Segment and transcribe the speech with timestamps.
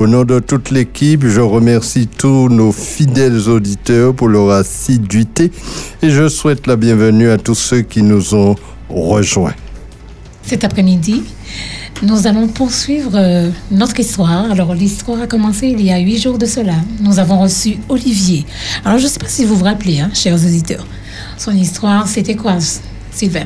[0.00, 5.52] Au nom de toute l'équipe, je remercie tous nos fidèles auditeurs pour leur assiduité
[6.00, 8.56] et je souhaite la bienvenue à tous ceux qui nous ont
[8.88, 9.52] rejoints.
[10.42, 11.22] Cet après-midi,
[12.02, 14.50] nous allons poursuivre euh, notre histoire.
[14.50, 16.76] Alors, l'histoire a commencé il y a huit jours de cela.
[17.02, 18.46] Nous avons reçu Olivier.
[18.86, 20.86] Alors, je ne sais pas si vous vous rappelez, hein, chers auditeurs.
[21.36, 22.56] Son histoire, c'était quoi,
[23.12, 23.44] Sylvain?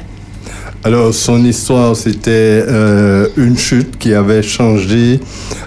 [0.85, 5.19] Alors, son histoire, c'était euh, une chute qui avait changé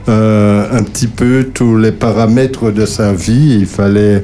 [0.07, 3.57] euh, un petit peu tous les paramètres de sa vie.
[3.61, 4.23] Il fallait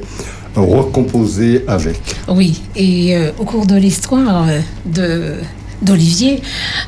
[0.54, 2.00] recomposer avec.
[2.28, 4.46] Oui, et au cours de l'histoire
[4.86, 5.34] de
[5.82, 6.40] d'Olivier,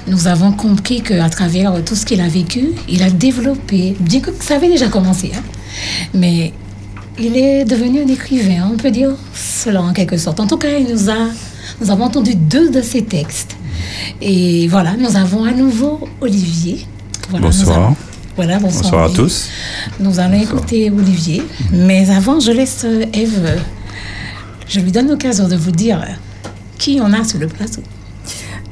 [0.06, 4.30] nous avons compris qu'à travers tout ce qu'il a vécu, il a développé, bien que
[4.40, 5.42] ça avait déjà commencé, hein,
[6.14, 6.52] mais
[7.18, 10.40] il est devenu un écrivain, on peut dire cela en quelque sorte.
[10.40, 13.56] En tout cas, nous avons entendu deux de ses textes.
[14.20, 16.86] Et voilà, nous avons à nouveau Olivier.
[17.30, 17.94] bonsoir.
[18.34, 18.82] voilà, bonsoir.
[18.82, 19.48] Bonsoir à tous.
[20.00, 21.42] Nous allons écouter Olivier.
[21.72, 23.58] Mais avant, je laisse Eve.
[24.68, 26.04] Je lui donne l'occasion de vous dire
[26.78, 27.82] qui on a sur le plateau.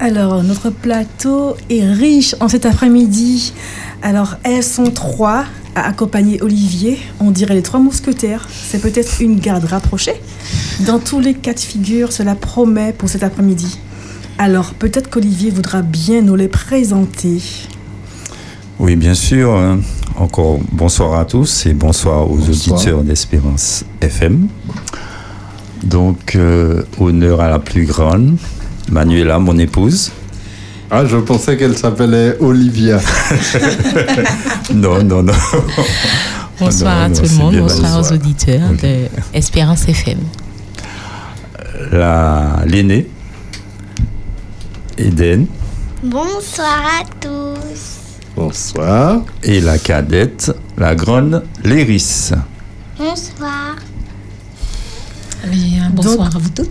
[0.00, 3.52] Alors, notre plateau est riche en cet après-midi.
[4.02, 6.98] Alors, elles sont trois à accompagner Olivier.
[7.20, 8.46] On dirait les trois mousquetaires.
[8.50, 10.20] C'est peut-être une garde rapprochée.
[10.80, 13.78] Dans tous les cas de figure, cela promet pour cet après-midi.
[14.38, 17.40] Alors, peut-être qu'Olivier voudra bien nous les présenter.
[18.78, 19.56] Oui, bien sûr.
[20.16, 24.48] Encore bonsoir à tous et bonsoir aux auditeurs d'Espérance FM.
[25.84, 28.36] Donc, euh, honneur à la plus grande,
[28.90, 30.10] Manuela, mon épouse.
[30.90, 33.00] Ah, je pensais qu'elle s'appelait Olivia.
[34.74, 35.32] non, non, non.
[36.58, 40.18] Bonsoir à tout le monde, bonsoir, aux auditeurs de Espérance FM.
[42.66, 43.08] L'aînée,
[44.98, 45.46] Eden.
[46.02, 48.00] Bonsoir à tous.
[48.36, 49.22] Bonsoir.
[49.42, 52.30] Et la cadette, la grande Léris.
[52.98, 53.76] Bonsoir.
[55.92, 56.70] bonsoir à vous toutes.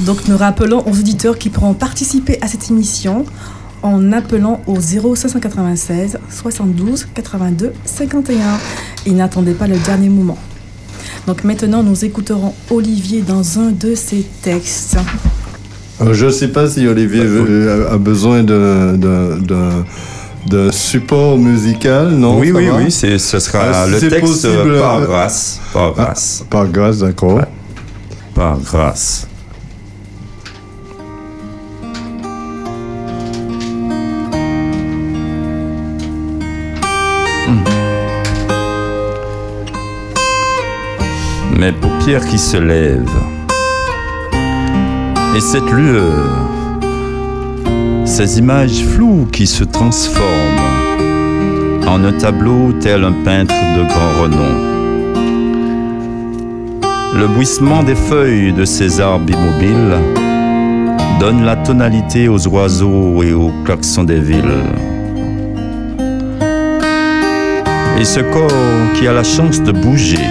[0.00, 3.24] Donc nous rappelons aux auditeurs qui pourront participer à cette émission
[3.82, 8.58] en appelant au 0596 72 82 51
[9.06, 10.38] et n'attendez pas le dernier moment.
[11.26, 14.96] Donc maintenant nous écouterons Olivier dans un de ses textes.
[16.00, 17.22] Euh, je ne sais pas si Olivier
[17.90, 18.96] a besoin de,
[20.46, 22.38] de, support musical, non?
[22.38, 24.48] Oui, oui, oui, ce sera ah, le texte
[24.80, 25.60] par grâce.
[25.72, 26.44] Par grâce.
[26.48, 27.40] par grâce, d'accord.
[28.34, 29.26] Par grâce.
[41.60, 43.39] mes paupières qui se lèvent.
[45.36, 46.26] Et cette lueur,
[48.04, 50.26] ces images floues qui se transforment
[51.86, 54.70] en un tableau tel un peintre de grand renom.
[57.16, 59.98] Le bruissement des feuilles de ces arbres immobiles
[61.20, 64.64] donne la tonalité aux oiseaux et aux klaxons des villes.
[68.00, 70.26] Et ce corps qui a la chance de bouger,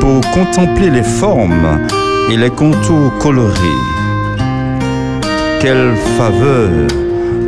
[0.00, 1.78] pour contempler les formes
[2.30, 3.80] et les contours colorés.
[5.60, 6.70] Quelle faveur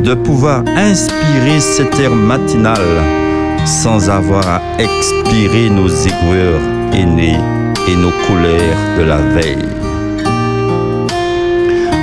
[0.03, 2.81] de pouvoir inspirer cet air matinal
[3.65, 6.61] sans avoir à expirer nos aigreurs
[6.93, 7.39] aînées
[7.87, 9.69] et nos colères de la veille.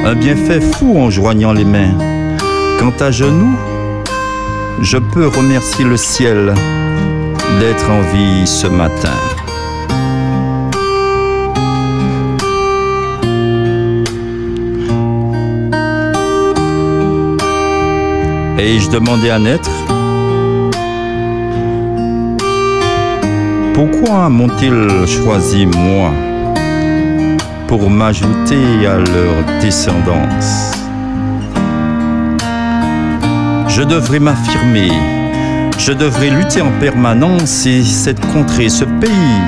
[0.05, 1.95] Un bienfait fou en joignant les mains.
[2.79, 3.59] Quant à genoux,
[4.81, 6.55] je peux remercier le ciel
[7.61, 9.19] d'être en vie ce matin.
[18.63, 19.71] Et je demandais à naître.
[23.73, 26.11] Pourquoi m'ont-ils choisi moi
[27.67, 30.73] pour m'ajouter à leur descendance?
[33.69, 34.93] Je devrais m'affirmer,
[35.79, 39.41] je devrais lutter en permanence et cette contrée, ce pays,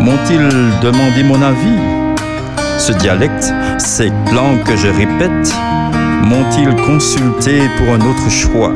[0.00, 1.80] m'ont-ils demandé mon avis?
[2.78, 5.52] Ce dialecte, cette langue que je répète,
[6.28, 8.72] m'ont-ils consulté pour un autre choix?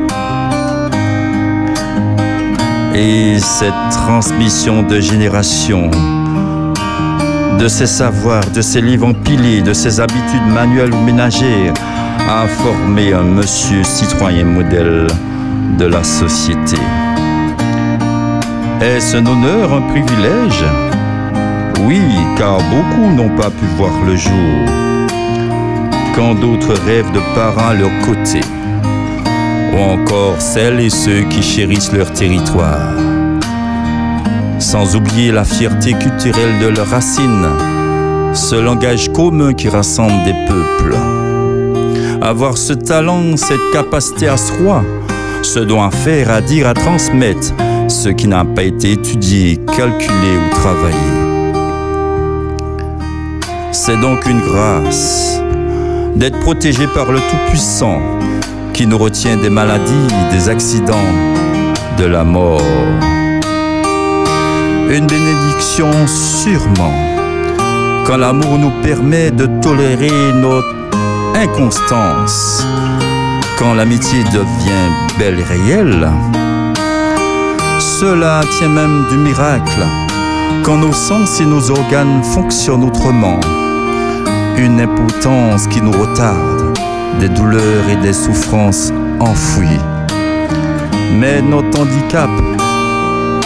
[2.95, 5.91] Et cette transmission de génération,
[7.59, 11.73] de ces savoirs, de ces livres empilés, de ces habitudes manuelles ou ménagères,
[12.27, 15.07] a formé un monsieur citoyen modèle
[15.77, 16.77] de la société.
[18.81, 20.63] Est-ce un honneur, un privilège?
[21.85, 22.01] Oui,
[22.37, 24.92] car beaucoup n'ont pas pu voir le jour
[26.15, 28.41] quand d'autres rêvent de parents à leur côté,
[29.73, 32.93] ou encore celles et ceux qui chérissent leur territoire.
[34.59, 37.47] sans oublier la fierté culturelle de leurs racines,
[38.33, 40.95] ce langage commun qui rassemble des peuples.
[42.21, 44.83] Avoir ce talent, cette capacité à soi,
[45.41, 47.53] ce don à faire, à dire, à transmettre,
[47.89, 51.11] ce qui n'a pas été étudié, calculé ou travaillé.
[53.71, 55.42] C'est donc une grâce
[56.15, 58.01] d'être protégé par le Tout-Puissant
[58.73, 61.11] qui nous retient des maladies, des accidents,
[61.97, 62.61] de la mort.
[64.89, 66.93] Une bénédiction sûrement
[68.05, 70.75] quand l'amour nous permet de tolérer notre
[71.35, 72.65] inconstance,
[73.57, 76.09] quand l'amitié devient belle et réelle.
[77.79, 79.85] Cela tient même du miracle,
[80.63, 83.39] quand nos sens et nos organes fonctionnent autrement.
[84.57, 86.77] Une impotence qui nous retarde,
[87.19, 89.79] des douleurs et des souffrances enfouies.
[91.19, 92.29] Mais notre handicap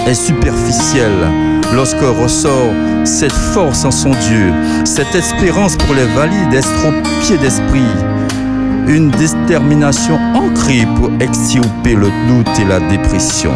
[0.06, 1.12] est superficiel
[1.74, 2.74] lorsque ressort
[3.06, 7.94] cette force en son Dieu, cette espérance pour les valides estropiés d'esprit,
[8.88, 13.54] une détermination ancrée pour extirper le doute et la dépression.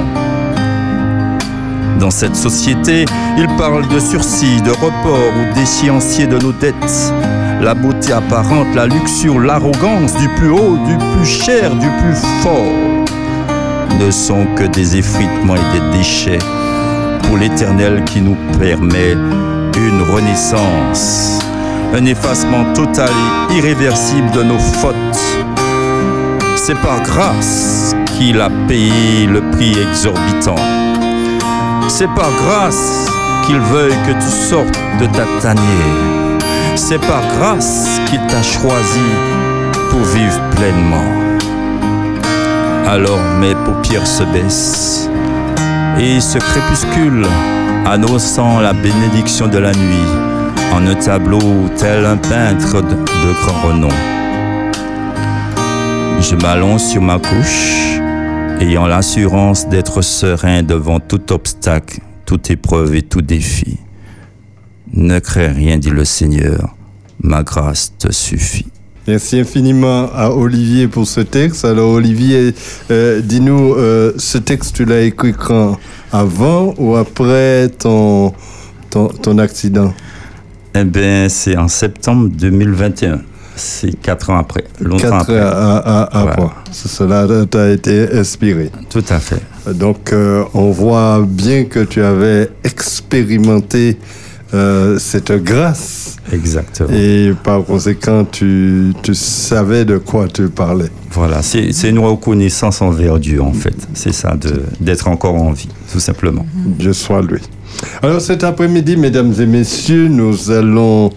[2.01, 3.05] Dans cette société,
[3.37, 7.13] il parle de sursis, de report ou d'échéancier de nos dettes.
[7.61, 13.05] La beauté apparente, la luxure, l'arrogance du plus haut, du plus cher, du plus fort
[13.99, 16.39] ne sont que des effritements et des déchets
[17.21, 21.37] pour l'éternel qui nous permet une renaissance,
[21.93, 23.11] un effacement total
[23.51, 24.95] et irréversible de nos fautes.
[26.55, 30.55] C'est par grâce qu'il a payé le prix exorbitant.
[31.87, 33.11] C'est par grâce
[33.45, 36.39] qu'il veuille que tu sortes de ta tanière.
[36.75, 39.09] C'est par grâce qu'il t'a choisi
[39.89, 41.21] pour vivre pleinement.
[42.87, 45.09] Alors mes paupières se baissent
[45.99, 47.25] et ce crépuscule
[47.85, 50.07] annonçant la bénédiction de la nuit
[50.73, 52.95] en un tableau tel un peintre de,
[53.41, 53.89] grand renom.
[56.19, 58.00] Je m'allonge sur ma couche,
[58.61, 63.79] ayant l'assurance d'être serein devant tout obstacle, toute épreuve et tout défi.
[64.93, 66.75] Ne crains rien, dit le Seigneur,
[67.23, 68.67] ma grâce te suffit.
[69.07, 71.65] Merci infiniment à Olivier pour ce texte.
[71.65, 72.53] Alors Olivier,
[72.91, 75.79] euh, dis-nous, euh, ce texte, tu l'as écrit quand?
[76.11, 78.31] Avant ou après ton,
[78.91, 79.91] ton, ton accident?
[80.75, 83.21] Eh bien, c'est en septembre 2021.
[83.61, 85.31] C'est quatre ans après, longtemps Quatre
[86.11, 86.35] après.
[86.35, 86.51] Voilà.
[86.71, 88.71] Cela t'a été inspiré.
[88.89, 89.41] Tout à fait.
[89.73, 93.99] Donc, euh, on voit bien que tu avais expérimenté
[94.55, 96.89] euh, cette grâce Exactement.
[96.91, 100.89] et par conséquent, tu, tu savais de quoi tu parlais.
[101.11, 103.75] Voilà, c'est une reconnaissance envers Dieu, en fait.
[103.93, 104.35] C'est ça,
[104.79, 106.45] d'être encore en vie, tout simplement.
[106.55, 107.41] Dieu soit lui.
[108.01, 111.11] Alors cet après-midi, mesdames et messieurs, nous allons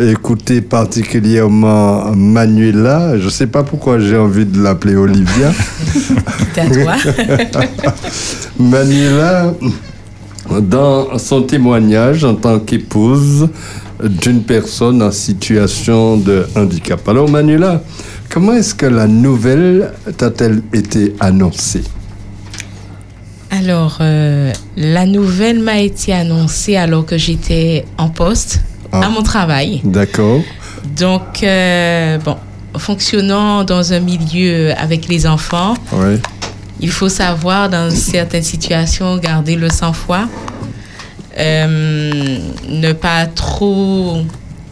[0.00, 3.18] écouter particulièrement Manuela.
[3.18, 5.52] Je ne sais pas pourquoi j'ai envie de l'appeler Olivia.
[8.58, 9.54] Manuela,
[10.60, 13.48] dans son témoignage en tant qu'épouse
[14.02, 17.06] d'une personne en situation de handicap.
[17.08, 17.82] Alors Manuela,
[18.28, 21.82] comment est-ce que la nouvelle t'a-t-elle été annoncée?
[23.50, 28.60] Alors, euh, la nouvelle m'a été annoncée alors que j'étais en poste
[28.92, 29.06] Ah.
[29.06, 29.80] à mon travail.
[29.84, 30.40] D'accord
[30.96, 32.36] Donc, euh, bon,
[32.76, 35.74] fonctionnant dans un milieu avec les enfants,
[36.80, 40.26] il faut savoir, dans certaines situations, garder le sang-froid.
[41.38, 44.22] Euh, ne pas trop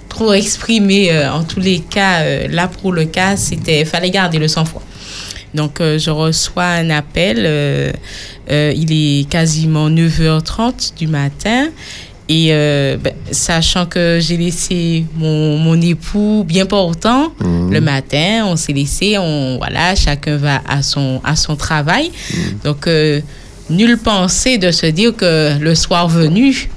[0.09, 4.39] trop exprimer euh, en tous les cas euh, là pour le cas c'était fallait garder
[4.39, 4.83] le sang-froid
[5.57, 7.91] donc euh, je reçois un appel euh,
[8.51, 11.69] euh, il est quasiment 9h30 du matin
[12.29, 18.57] et euh, ben, sachant que j'ai laissé mon, mon époux bien portant le matin, on
[18.57, 22.11] s'est laissé, on voilà, chacun va à son à son travail.
[22.65, 23.21] Donc euh,
[23.71, 26.69] nulle pensée de se dire que le soir venu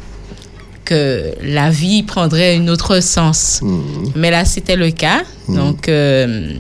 [0.86, 3.62] que la vie prendrait un autre sens.
[4.16, 5.22] Mais là, c'était le cas.
[5.48, 6.52] Donc, euh,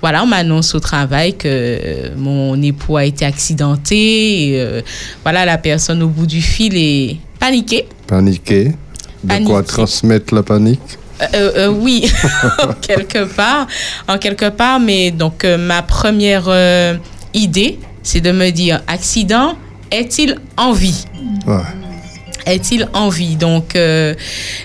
[0.00, 4.54] voilà, on m'annonce au travail que mon époux a été accidenté.
[4.54, 4.82] Et,
[5.24, 7.88] voilà, la personne au bout du fil est paniquée.
[8.06, 8.72] Paniqué.
[9.24, 10.80] De quoi transmettre la panique
[11.34, 12.10] Euh, euh, oui,
[12.62, 13.66] en quelque part,
[14.08, 16.96] en quelque part, mais donc euh, ma première euh,
[17.34, 19.54] idée, c'est de me dire accident,
[19.90, 21.04] est-il en vie?
[21.46, 21.56] Ouais.
[22.46, 23.36] Est-il en vie?
[23.36, 24.14] Donc euh,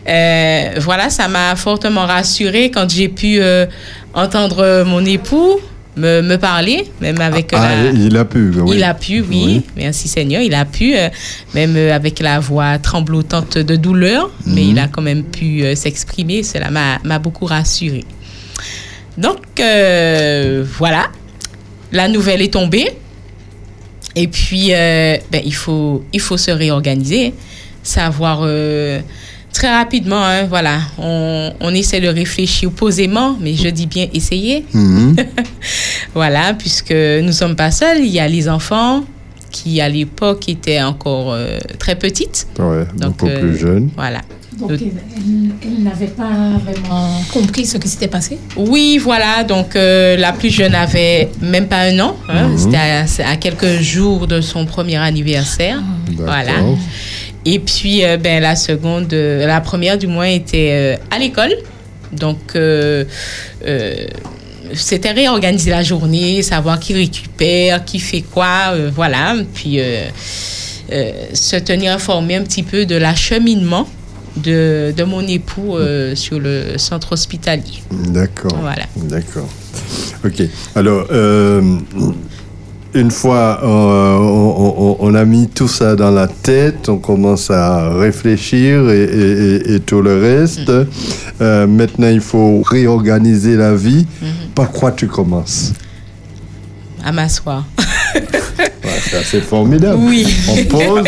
[0.08, 3.66] euh, voilà, ça m'a fortement rassurée quand j'ai pu euh,
[4.14, 5.60] entendre mon époux
[5.98, 7.92] me, me parler, même avec Ah, la...
[7.92, 8.78] il a pu, oui.
[8.78, 9.44] Il a pu, oui.
[9.46, 9.62] Oui.
[9.78, 10.42] Merci Seigneur.
[10.42, 11.10] Il a pu, euh,
[11.54, 14.70] même euh, avec la voix tremblotante de douleur, mais Mhm.
[14.72, 16.44] il a quand même pu euh, s'exprimer.
[16.44, 18.04] Cela m'a m'a beaucoup rassuré.
[19.18, 21.08] Donc, euh, voilà.
[21.92, 22.90] La nouvelle est tombée.
[24.18, 27.34] Et puis, ben, il, faut, il faut se réorganiser,
[27.84, 29.00] savoir euh,
[29.56, 34.66] très rapidement, hein, voilà, on, on essaie de réfléchir posément, mais je dis bien essayer.
[34.74, 35.16] Mhm.
[36.14, 39.04] Voilà, puisque nous sommes pas seuls, il y a les enfants
[39.52, 42.48] qui à l'époque étaient encore euh, très petites.
[42.60, 43.90] Ouais, Donc, beaucoup euh, plus jeune.
[43.96, 44.22] Voilà.
[44.60, 46.30] Donc, Le- elle, elle- elle n'avait pas
[46.64, 48.38] vraiment compris ce qui s'était passé?
[48.56, 49.44] Oui, voilà.
[49.44, 52.16] Donc, euh, la plus jeune avait même pas un an.
[52.30, 52.48] hein.
[52.50, 52.58] Mhm.
[52.58, 55.80] C'était à, à quelques jours de son premier anniversaire.
[56.18, 56.54] Voilà.
[57.46, 61.56] Et puis, euh, ben, la seconde, euh, la première du moins était euh, à l'école.
[62.12, 62.58] Donc,
[64.74, 69.36] c'était réorganiser la journée, savoir qui récupère, qui fait quoi, voilà.
[69.54, 69.80] Puis,
[70.90, 73.86] se tenir informé un petit peu de l'acheminement
[74.38, 77.82] de, de mon époux euh, sur le centre hospitalier.
[77.92, 78.58] D'accord.
[78.60, 78.86] Voilà.
[78.96, 79.50] D'accord.
[80.24, 80.44] Ok.
[80.76, 81.78] Alors, euh,
[82.96, 87.52] une fois euh, on, on- on a mis tout ça dans la tête, on commence
[87.52, 90.70] à réfléchir et, et- et- et tout le reste.
[90.70, 90.86] Mm.
[91.42, 94.06] Euh, maintenant, il faut réorganiser la vie.
[94.24, 94.54] Mm-hmm.
[94.56, 95.74] Par quoi tu commences?
[97.04, 97.66] À m'asseoir.
[99.24, 100.00] C'est formidable.
[100.02, 100.26] Oui.
[100.50, 101.04] On pose.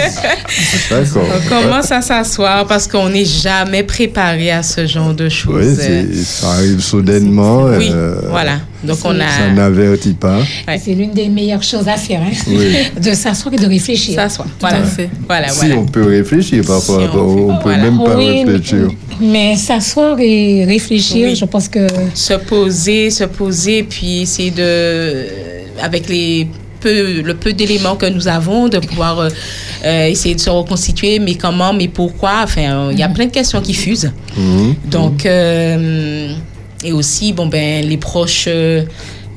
[0.89, 1.23] D'accord.
[1.35, 5.77] On commence à s'asseoir parce qu'on n'est jamais préparé à ce genre de Oui, choses.
[5.79, 7.63] c'est- ça arrive soudainement.
[7.77, 8.59] Oui, euh, voilà.
[8.83, 10.39] Donc on Ça a n'avertit pas.
[10.67, 10.79] Ouais.
[10.83, 12.75] C'est l'une des meilleures choses à faire, hein, Oui.
[13.01, 14.15] de s'asseoir et de réfléchir.
[14.15, 14.47] s'asseoir.
[14.59, 14.79] Voilà.
[15.27, 15.75] Voilà, Si voilà.
[15.77, 17.83] on peut réfléchir parfois, Si on on, peut- voilà.
[17.83, 18.87] même pas Oui, réfléchir.
[19.19, 21.35] Mais s'asseoir et réfléchir, Oui.
[21.35, 25.25] je pense que Se poser, se poser, puis essayer de,
[25.81, 26.47] avec les
[26.79, 29.29] peu, le peu d'éléments que nous avons, de pouvoir euh,
[29.85, 32.41] euh, essayer de se reconstituer, mais comment, mais pourquoi.
[32.43, 34.11] Enfin, euh, il y a plein de questions qui fusent.
[34.35, 34.75] Mhm.
[34.85, 36.33] Donc, euh,
[36.83, 38.47] et aussi, bon, ben, les proches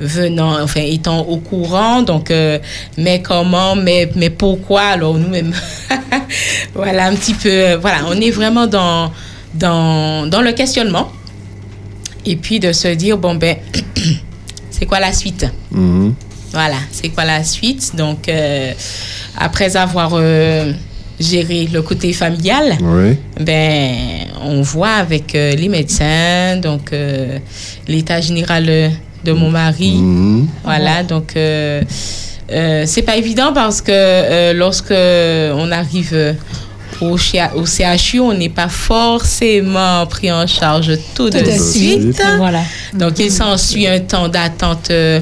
[0.01, 2.57] venant, enfin, étant au courant, donc, euh,
[2.97, 5.53] mais comment, mais, mais pourquoi, alors nous-mêmes,
[6.75, 9.11] voilà, un petit peu, euh, voilà, on est vraiment dans,
[9.53, 11.11] dans, dans le questionnement.
[12.25, 13.57] Et puis de se dire, bon, ben,
[14.71, 15.45] c'est quoi la suite?
[15.71, 16.13] Mhm.
[16.53, 17.95] Voilà, c'est quoi la suite?
[17.95, 18.71] Donc, euh,
[19.37, 20.71] après avoir euh,
[21.19, 23.17] géré le côté familial, Oui.
[23.39, 23.95] ben,
[24.43, 27.37] on voit avec euh, les médecins, donc euh,
[27.87, 28.65] l'état général
[29.23, 29.91] de mon mari.
[29.93, 30.47] Mhm.
[30.63, 31.81] Voilà, donc euh,
[32.51, 36.35] euh, c'est pas évident parce que euh, lorsque on arrive
[36.99, 41.51] au, chia- au CHU, on n'est pas forcément pris en charge tout, de, tout de
[41.51, 42.01] suite.
[42.15, 42.61] suite, voilà.
[42.93, 45.19] Donc il s'ensuit un temps d'attente euh,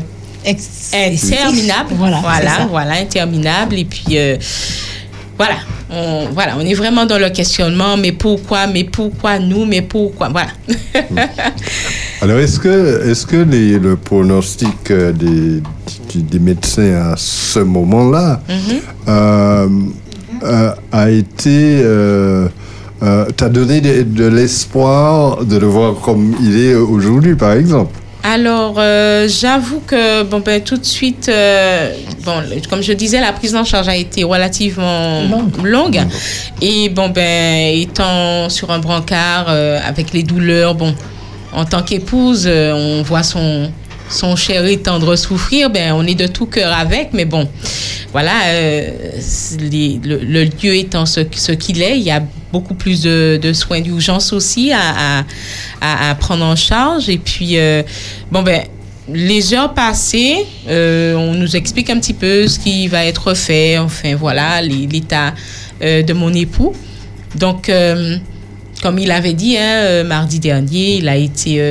[0.49, 1.93] Ex- interminable.
[1.95, 3.75] Voilà, voilà, interminable.
[3.77, 4.37] Et puis, euh,
[5.37, 5.55] voilà,
[5.91, 7.97] on, voilà, on est vraiment dans le questionnement.
[7.97, 10.49] Mais pourquoi Mais pourquoi nous Mais pourquoi Voilà.
[12.21, 15.61] Alors, est-ce que, est-ce que les- le pronostic euh, des,
[16.13, 18.79] des- des médecins à ce moment-là Mhm.
[19.07, 19.67] euh,
[20.43, 21.81] euh, a été.
[21.83, 22.47] Euh,
[23.01, 27.93] euh, t'a donné de, de l'espoir de le voir comme il est aujourd'hui, par exemple?
[28.21, 31.93] Alors, euh, j'avoue que, bon, ben, tout de suite, euh,
[32.25, 32.33] bon,
[32.69, 35.65] comme je disais, la prise en charge a été relativement Longue.
[35.65, 36.01] longue.
[36.61, 40.93] Et, bon, ben, étant sur un brancard euh, avec les douleurs, bon,
[41.53, 43.71] en tant qu'épouse, on voit son,
[44.09, 47.47] son chéri tendre souffrir, ben, on est de tout cœur avec, mais bon,
[48.11, 48.33] voilà,
[49.59, 53.51] les- le, le lieu étant ce, ce qu'il est, il y a beaucoup plus de,
[53.53, 55.25] soins d'urgence aussi à,
[56.19, 57.09] prendre en charge.
[57.09, 57.83] Et puis, euh,
[58.31, 58.63] bon, ben,
[59.11, 63.77] les heures passées, euh, on nous explique un petit peu ce qui va être fait,
[63.77, 65.33] enfin, voilà, l'état
[65.81, 66.73] euh, de mon époux.
[67.35, 67.71] Donc,
[68.81, 71.61] comme il avait dit, hein, mardi dernier, il a été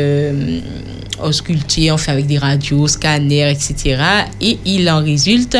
[1.20, 4.00] ausculté, enfin avec des radios, scanners, etc.
[4.40, 5.58] Et il en résulte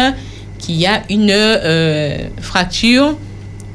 [0.61, 1.35] qu'il y a une
[2.41, 3.17] fracture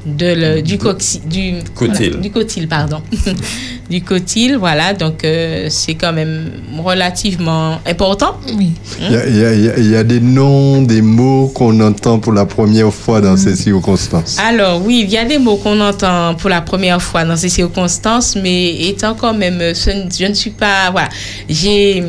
[0.06, 3.00] de le- du, cocci- du voilà, du cotyle, pardon.
[3.90, 4.92] du cotyle, voilà.
[4.92, 6.50] Donc, euh, c'est quand même
[6.82, 8.36] relativement important.
[8.58, 8.72] Oui.
[9.00, 12.92] Il y, a- y y y des noms, des mots qu'on entend pour la première
[12.92, 14.36] fois dans ces circonstances.
[14.38, 17.48] Alors oui, il y a des mots qu'on entend pour la première fois dans ces
[17.48, 21.08] circonstances, mais étant quand même, euh, je ne suis pas, voilà,
[21.48, 22.02] j'ai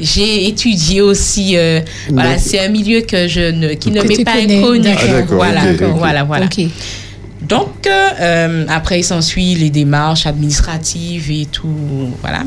[0.00, 1.80] j'ai étudié aussi, euh,
[2.10, 4.80] voilà, c'est un milieu que je ne, qui ne m'est pas inconnu.
[4.80, 5.02] d'accord.
[5.08, 5.96] Ah, d'accord, voilà, ok, ok.
[5.98, 6.46] voilà, voilà.
[6.46, 6.66] Ok.
[7.48, 11.68] Donc euh, euh, après, il s'ensuit les démarches administratives et tout,
[12.20, 12.42] voilà,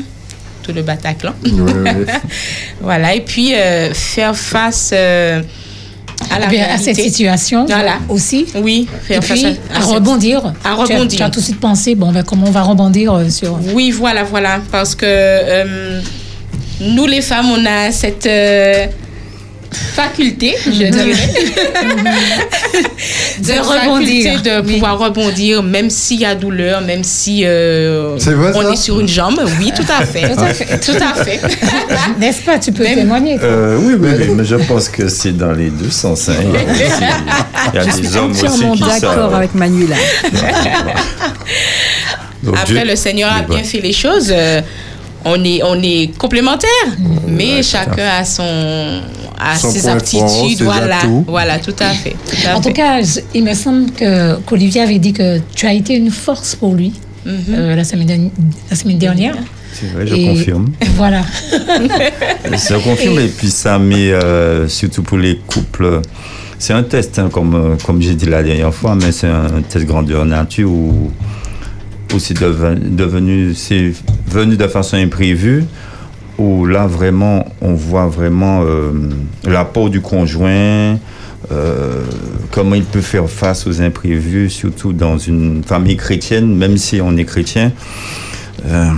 [0.62, 1.32] surtout le Bataclan.
[1.44, 2.06] Ouais, ouais.
[2.80, 5.42] Voilà, et puis euh, faire face euh,
[6.30, 7.98] à la Eh bien, à cette situation Voilà.
[8.08, 8.46] aussi.
[8.56, 10.46] Oui, Et faire face puis, à, à, à cette- rebondir.
[10.46, 11.18] à Tu as- rebondir.
[11.18, 13.58] Tu as, tout de suite pensé, bon, ben, comment on va rebondir euh, sur.
[13.74, 14.60] Oui, voilà, voilà.
[14.72, 16.00] Parce que euh,
[16.80, 18.86] nous, les femmes, on a cette euh,
[19.72, 20.90] faculté, je dirais,
[23.38, 24.24] de De rebondir.
[24.32, 24.72] faculté de Oui.
[24.74, 28.72] pouvoir rebondir, même s'il y a douleur, même si euh, C'est vrai, on ça?
[28.72, 29.40] est sur une jambe.
[29.58, 30.28] Oui, tout à fait.
[30.34, 30.78] Tout à fait.
[30.80, 31.40] Tout à fait.
[32.18, 32.58] N'est-ce pas?
[32.58, 33.38] Tu peux Même- témoigner.
[33.42, 36.28] Euh, oui, oui, oui, mais je pense que c'est dans les deux sens.
[36.28, 36.34] hein.
[36.42, 36.92] Il y a, aussi-
[37.72, 39.96] il y a Je suis des hommes aussi entièrement qui d'accord avec Manuela.
[42.48, 43.64] Après, Dieu- le Seigneur a bien bon.
[43.64, 44.28] fait les choses.
[44.30, 44.60] euh,
[45.28, 46.70] on est, on est complémentaires,
[47.26, 49.00] mais Ouais, chacun a son,
[49.58, 52.10] Son ses aptitudes, fort, voilà, voilà, tout à fait.
[52.28, 52.68] tout à En fait.
[52.68, 56.10] tout cas, je- il me semble que qu'Olivier avait dit que tu as été une
[56.10, 56.92] force pour lui
[57.24, 57.34] Mhm.
[57.54, 58.30] euh, la, semaine, dernière-
[58.70, 59.34] la semaine dernière.
[59.72, 60.66] C'est vrai, je Et- confirme.
[60.96, 61.22] Voilà.
[62.52, 66.00] Je confirme, et puis ça met, euh, surtout pour les couples,
[66.58, 69.62] c'est un test, hein, comme, euh, comme j'ai dit la dernière fois, mais c'est un
[69.68, 71.10] test grandeur nature où,
[72.14, 73.92] où c'est deven- devenu, c'est
[74.28, 75.64] venu de façon imprévue,
[76.38, 78.92] où là vraiment, on voit vraiment euh,
[79.44, 80.98] l'apport du conjoint,
[81.52, 82.04] euh,
[82.50, 87.16] comment il peut faire face aux imprévus, surtout dans une famille chrétienne, même si on
[87.16, 87.72] est chrétien.
[88.66, 88.90] euh,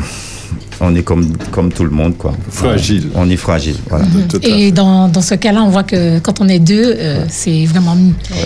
[0.81, 2.33] on est comme, comme tout le monde, quoi.
[2.51, 3.09] Fragile.
[3.15, 4.05] On est fragile, voilà.
[4.05, 7.65] À Et dans, dans ce cas-là, on voit que quand on est deux, euh, c'est
[7.67, 7.97] vraiment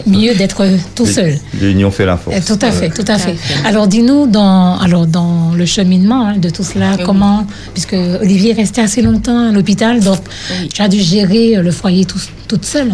[0.07, 1.39] mieux d'être tout seul.
[1.61, 2.37] L'union fait la force.
[2.37, 3.37] Euh, Tout à fait, tout à fait.
[3.65, 7.05] Alors dis-nous dans, alors dans le cheminement hein, de tout cela, Oui.
[7.05, 10.19] comment, puisque Olivier est resté assez longtemps à l'hôpital, donc
[10.51, 10.69] Oui.
[10.69, 12.93] tu as dû gérer le foyer tout- toute seule.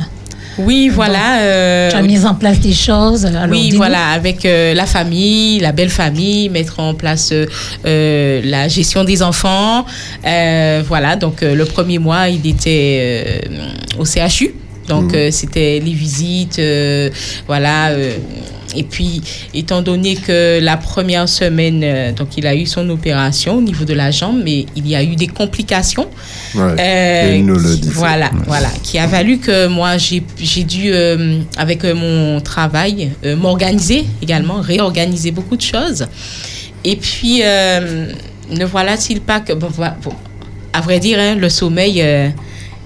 [0.59, 1.41] Oui, voilà.
[1.41, 3.25] euh, Tu as mis en place des choses.
[3.27, 7.47] Alors, oui, voilà, avec euh, la famille, la belle famille, mettre en place euh,
[7.87, 9.87] euh, la gestion des enfants.
[10.27, 14.55] Euh, voilà, donc euh, le premier mois, il était euh, au CHU.
[14.89, 17.11] Donc, euh, c'était les visites, euh,
[17.47, 17.91] voilà.
[18.79, 19.21] Et puis,
[19.55, 23.85] étant donné que la première semaine, euh, donc il a eu son opération au niveau
[23.85, 26.07] de la jambe, mais il y a eu des complications.
[26.55, 26.77] Ouais.
[26.79, 27.91] Euh, Il nous le disait.
[27.93, 33.35] Voilà, voilà, qui a valu que moi j'ai dû euh, avec euh, mon travail euh,
[33.35, 36.07] m'organiser également, réorganiser beaucoup de choses.
[36.85, 39.71] Et puis ne voilà-t-il pas que bon,
[40.73, 42.05] à vrai dire hein, le sommeil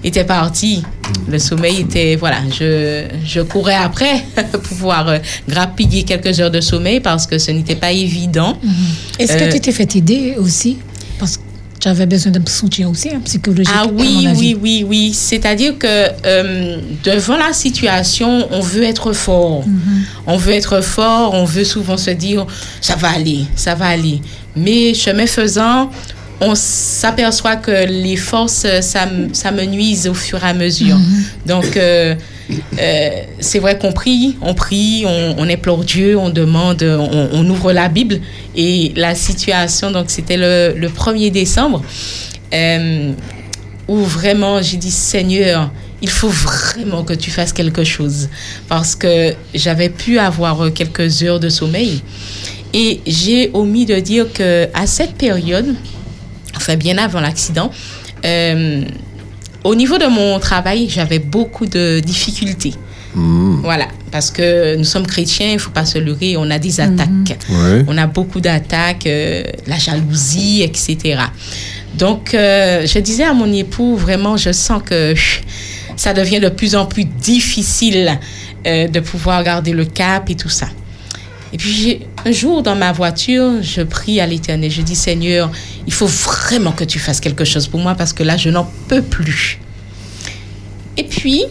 [0.03, 0.83] était parti.
[1.29, 6.61] Le sommeil était voilà, je je courais après pour pouvoir euh, grappiller quelques heures de
[6.61, 8.57] sommeil parce que ce n'était pas évident.
[9.19, 10.77] Est-ce que Euh, tu t'es fait aider aussi?
[11.19, 11.43] Parce que
[11.79, 13.73] tu avais besoin d'un soutien aussi, hein, psychologique.
[13.77, 15.13] Ah oui, oui, oui, oui.
[15.13, 15.87] C'est-à-dire que
[16.25, 19.63] euh, devant la situation, on veut être fort.
[20.25, 22.45] On veut être fort, on veut souvent se dire,
[22.79, 24.21] ça va aller, ça va aller.
[24.55, 25.89] Mais chemin faisant,
[26.41, 30.97] on s'aperçoit que les forces, ça, me- ça me nuise au fur et à mesure.
[31.45, 32.15] Donc, euh,
[32.79, 37.49] euh, c'est vrai qu'on prie, on prie, on, on implore Dieu, on demande, on, on
[37.49, 38.19] ouvre la Bible.
[38.55, 41.81] Et la situation, donc c'était le, le 1er décembre,
[42.53, 43.11] euh,
[43.87, 48.27] où vraiment j'ai dit Seigneur, il faut vraiment que tu fasses quelque chose.
[48.67, 52.01] Parce que j'avais pu avoir euh, quelques heures de sommeil.
[52.73, 55.75] Et j'ai omis de dire que à cette période,
[56.63, 57.69] enfin bien avant l'accident,
[58.25, 58.83] euh,
[59.63, 62.73] au niveau de mon travail, j'avais beaucoup de difficultés.
[63.15, 63.61] Mmh.
[63.61, 66.79] Voilà, parce que nous sommes chrétiens, il ne faut pas se leurrer, on a des
[66.79, 67.37] attaques.
[67.49, 67.85] Ouais.
[67.87, 71.19] On a beaucoup d'attaques, euh, la jalousie, etc.
[71.97, 75.13] Donc, euh, je disais à mon époux, vraiment, je sens que
[75.95, 78.19] ça devient de plus en plus difficile
[78.65, 80.67] euh, de pouvoir garder le cap et tout ça.
[81.53, 84.71] Et puis, un jour, dans ma voiture, je prie à l'Éternel.
[84.71, 85.51] Je dis, Seigneur,
[85.85, 88.67] il faut vraiment que tu fasses quelque chose pour moi parce que là, je n'en
[88.87, 89.59] peux plus.
[90.97, 91.43] Et puis,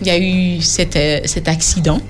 [0.00, 2.00] il y a eu cet, euh, cet accident.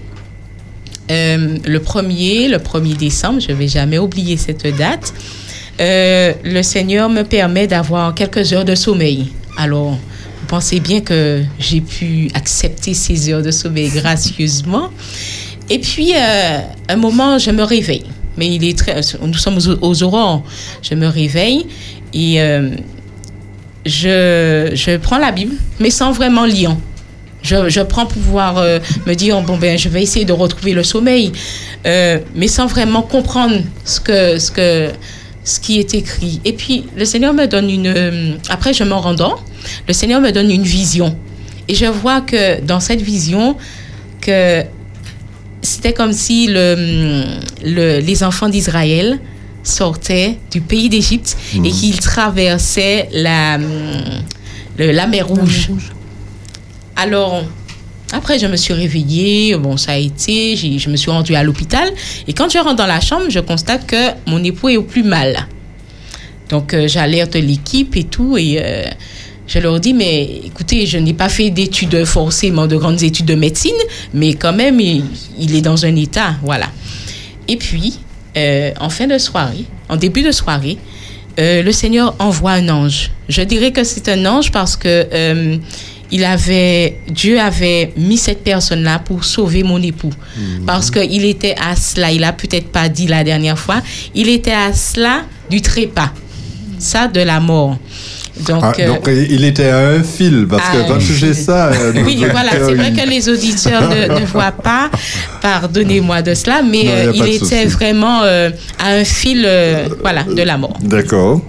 [1.11, 5.15] Euh, le 1er, le 1er décembre, je ne vais jamais oublier cette date.
[5.81, 9.33] Euh, le Seigneur me permet d'avoir quelques heures de sommeil.
[9.57, 14.91] Alors, vous pensez bien que j'ai pu accepter ces heures de sommeil gracieusement.
[15.71, 18.07] Et puis, un moment, je me réveille.
[18.39, 20.43] Mais il est très, nous sommes aux, aurores.
[20.81, 21.67] Je me réveille
[22.15, 22.71] et euh,
[23.85, 26.77] je, je prends la Bible, mais sans vraiment lire.
[27.43, 30.83] Je, je prends pouvoir euh, me dire, bon, ben, je vais essayer de retrouver le
[30.83, 31.33] sommeil,
[31.87, 34.91] euh, mais sans vraiment comprendre ce, que, ce, que,
[35.45, 36.41] ce qui est écrit.
[36.45, 38.39] Et puis, le Seigneur me donne une...
[38.49, 39.45] après, je me rendors,
[39.87, 41.17] le Seigneur me donne une vision.
[41.69, 43.57] Et je vois que dans cette vision,
[44.21, 44.65] que
[45.69, 47.25] c'était comme si le,
[47.65, 49.19] le- les enfants d'Israël
[49.63, 53.65] sortait du pays d'Égypte et qu'il traversait la, hum,
[54.79, 55.69] le- la mer Rouge.
[56.97, 57.45] Alors,
[58.13, 61.89] après, je me suis réveillée, bon, ça a été, je me suis rendue à l'hôpital.
[62.27, 65.03] Et quand je rentre dans la chambre, je constate que mon époux est au plus
[65.03, 65.47] mal.
[66.49, 68.39] Donc, euh, j'alerte l'équipe et tout.
[68.39, 68.85] Et euh,
[69.49, 73.35] je leur dis, mais écoutez, je n'ai pas fait d'études forcément, de grandes études de
[73.35, 73.73] médecine,
[74.15, 75.05] mais quand même, il,
[75.39, 76.35] il est dans un état.
[76.43, 76.69] Voilà.
[77.49, 77.99] Et puis,
[78.37, 80.77] euh, en fin de soirée, en début de soirée,
[81.41, 83.11] euh, le Seigneur envoie un ange.
[83.29, 85.57] Je dirais que c'est un ange parce que euh,
[86.11, 90.13] il avait, Dieu avait mis cette personne-là pour sauver mon époux.
[90.67, 93.83] Parce qu'il était à cela, il a peut-être pas dit la dernière fois,
[94.15, 96.13] il était à cela du trépas.
[96.79, 97.77] Ça, de la mort.
[98.47, 101.35] Donc, Ah, euh, il était à un fil, parce que quand fais fil.
[101.35, 101.69] ça...
[101.69, 104.91] euh, oui, voilà, euh, c'est vrai que les auditeurs ne, ne voient pas,
[105.43, 107.65] pardonnez-moi de cela, mais Non, euh, il de était souci.
[107.67, 110.75] vraiment euh, à un fil euh, voilà, de la mort.
[110.83, 111.41] D'accord.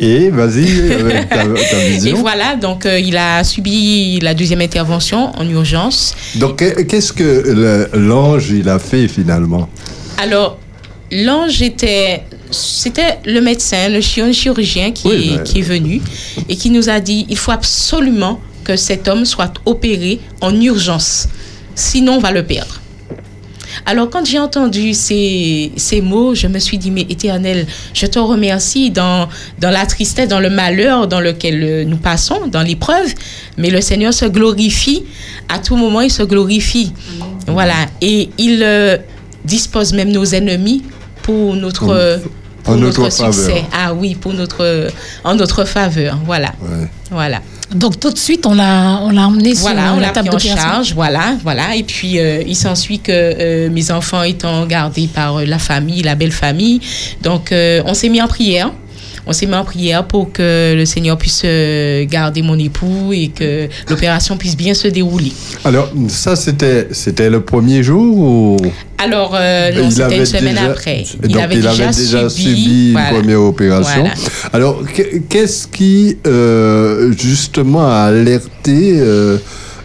[0.00, 1.44] Et vas-y, avec ta, ta
[1.84, 2.18] Et vision.
[2.20, 6.14] voilà, donc euh, il a subi la deuxième intervention en urgence.
[6.36, 9.68] Donc, qu'est- qu'est-ce que l'ange, il a fait finalement?
[10.22, 10.58] Alors,
[11.10, 16.00] l'ange était, c'était le médecin, le chirurgien qui, Oui, est, mais- qui est venu
[16.48, 21.28] et qui nous a dit il faut absolument que cet homme soit opéré en urgence,
[21.74, 22.80] sinon on va le perdre.
[23.86, 28.18] Alors, quand j'ai entendu ces, ces mots, je me suis dit, mais éternel, je te
[28.18, 29.28] remercie dans,
[29.60, 33.14] dans la tristesse, dans le malheur dans lequel euh, nous passons, dans l'épreuve,
[33.56, 35.04] mais le Seigneur se glorifie.
[35.48, 36.92] À tout moment, il se glorifie.
[37.46, 37.74] Voilà.
[38.02, 38.96] Et il euh,
[39.44, 40.82] dispose même nos ennemis
[41.28, 42.16] pour notre, En- euh,
[42.64, 43.34] pour en notre notre faveur.
[43.34, 43.64] succès.
[43.70, 44.88] Ah oui, pour notre,
[45.24, 46.18] en notre faveur.
[46.24, 46.52] Voilà.
[46.62, 46.88] Ouais.
[47.10, 47.40] Voilà.
[47.74, 50.12] Donc tout de suite, on l'a, on l'a emmené Voilà, sur on euh, la l'a
[50.14, 50.70] table pris en d'opération.
[50.70, 51.76] charge, voilà, voilà.
[51.76, 56.00] Et puis, euh, il s'ensuit que euh, mes enfants étant gardés par euh, la famille,
[56.02, 56.80] la belle famille,
[57.22, 58.70] donc euh, on s'est mis en prière.
[59.28, 63.28] On s'est mis en prière pour que le Seigneur puisse euh, garder mon époux et
[63.28, 65.32] que l'opération puisse bien se dérouler.
[65.66, 68.56] Alors, ça, c'était c'était le premier jour ou?
[68.96, 71.04] Alors, euh, non, Il c'était avait une semaine déjà- après.
[71.22, 73.10] Donc, il avait déjà, subi, voilà.
[73.10, 74.00] une première opération.
[74.00, 74.14] Voilà.
[74.54, 79.36] Alors, que- qu'est-ce qui, euh, justement, a alerté euh,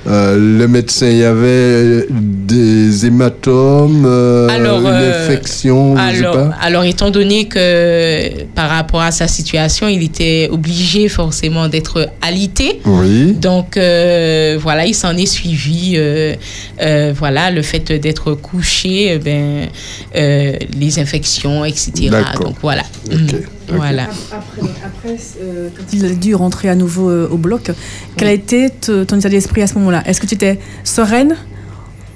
[0.08, 6.20] euh, le médecin Il y avait des hématomes, euh, Alors, une euh, infection, je sais
[6.26, 11.68] Alors, pas alors, étant donné que par rapport à sa situation, il était obligé forcément
[11.70, 12.82] d'être alité.
[12.86, 13.34] Oui.
[13.34, 15.94] Donc euh, voilà, il s'en est suivi.
[15.96, 16.34] euh,
[16.82, 19.68] euh, voilà, le fait d'être couché, euh, ben,
[20.16, 22.10] euh, les infections, etc.
[22.10, 22.46] D'accord.
[22.46, 22.84] Donc voilà.
[23.12, 23.42] Ok, Mhm.
[23.70, 24.04] Voilà.
[24.32, 27.72] Après, après, euh, quand il a dû rentrer à nouveau euh, au bloc,
[28.18, 30.04] quel a été ton état d'esprit à ce moment-là?
[30.06, 31.36] Est-ce que tu étais sereine,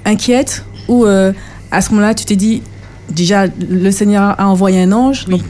[0.04, 1.32] inquiète ou euh,
[1.70, 2.62] à ce moment-là tu t'es dit
[3.10, 5.42] déjà le Seigneur a envoyé un ange, donc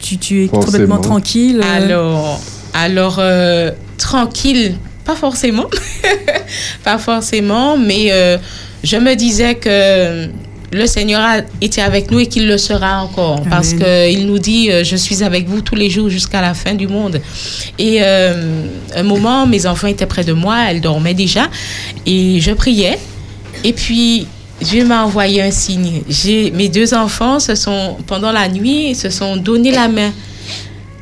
[0.00, 0.64] tu, tu es Forcément.
[0.64, 2.40] complètement tranquille euh, Alors,
[2.74, 5.66] alors euh, tranquille, pas forcément,
[6.84, 8.38] pas forcément, mais euh,
[8.82, 10.28] je me disais que
[10.72, 14.70] le Seigneur a été avec nous et qu'il le sera encore, parce qu'il nous dit
[14.70, 17.20] euh, je suis avec vous tous les jours jusqu'à la fin du monde.
[17.78, 21.48] Et euh, un moment, mes enfants étaient près de moi, elles dormaient déjà,
[22.06, 22.98] et je priais,
[23.64, 24.26] et puis
[24.62, 26.02] Dieu m'a envoyé un signe.
[26.54, 30.12] Mes deux enfants se sont pendant la nuit se sont donné la main.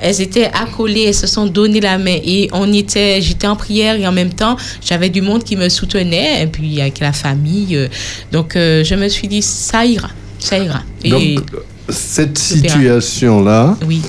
[0.01, 2.17] Elles étaient accolées, elles se sont donné la main.
[2.25, 5.69] Et on était, j'étais en prière et en même temps j'avais du monde qui me
[5.69, 6.43] soutenait.
[6.43, 7.77] Et puis avec la famille.
[7.77, 7.89] euh,
[8.33, 10.83] donc euh, je me suis dit ça ira, ça ira.
[11.05, 11.45] Et Donc,
[11.89, 14.01] cette situation-là, oui,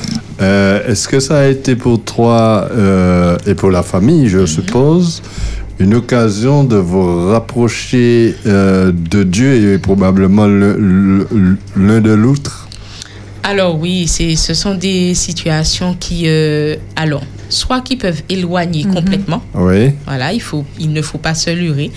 [0.41, 5.21] euh, est-ce que ça a été pour toi euh, et pour la famille, je suppose,
[5.79, 12.60] une occasion de vous rapprocher euh, de Dieu et probablement le- le- l'un de l'autre?
[13.43, 19.41] Alors oui, c'est, ce sont des situations qui, euh, alors, soit qui peuvent éloigner complètement.
[19.53, 19.91] Oui.
[20.05, 21.91] Voilà, il faut, il ne faut pas se leurrer.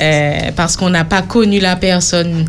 [0.00, 2.44] Euh, parce qu'on n'a pas connu la personne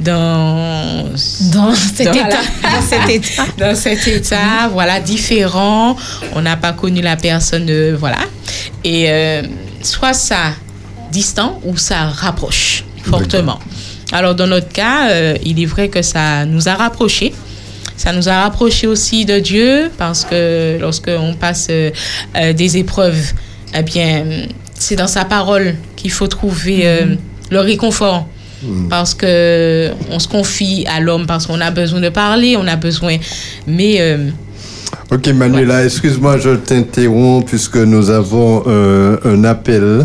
[0.00, 1.04] dans
[1.52, 2.28] Dans cet dans, état.
[2.62, 5.96] voilà, dans cet état, dans cet état, voilà, différent.
[6.34, 8.18] On n'a pas connu la personne, euh, voilà.
[8.84, 9.42] Et euh,
[9.82, 10.52] soit ça
[11.12, 13.58] distant ou ça rapproche fortement.
[14.12, 17.32] Alors dans notre cas, euh, il est vrai que ça nous a rapprochés.
[18.02, 21.90] Ça nous a rapprochés aussi de Dieu parce que lorsque on passe euh,
[22.36, 23.32] euh, des épreuves,
[23.78, 24.24] eh bien,
[24.74, 27.14] c'est dans sa parole qu'il faut trouver euh,
[27.50, 28.26] le réconfort.
[28.90, 32.76] Parce que on se confie à l'homme parce qu'on a besoin de parler, on a
[32.76, 33.16] besoin.
[33.66, 34.28] Mais euh,
[35.12, 40.04] Ok, Manuela, excuse-moi, je t'interromps puisque nous avons euh, un appel.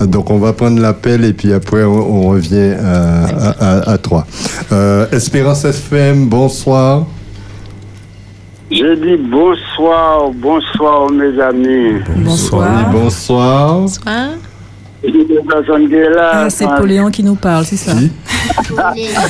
[0.00, 3.24] Donc, on va prendre l'appel et puis après, on, on revient à,
[3.60, 4.26] à- à toi.
[4.72, 7.06] Euh, Espérance FM, bonsoir.
[8.70, 12.00] Je dis bonsoir, bonsoir mes amis.
[12.16, 12.90] Bonsoir.
[12.90, 13.80] Bonsoir.
[13.80, 14.28] Bonsoir.
[16.32, 18.10] Ah, c'est Poléon qui nous parle, c'est ça Qui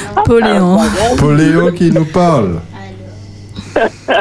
[0.24, 0.78] Poléon,
[1.18, 2.60] Poléon qui nous parle.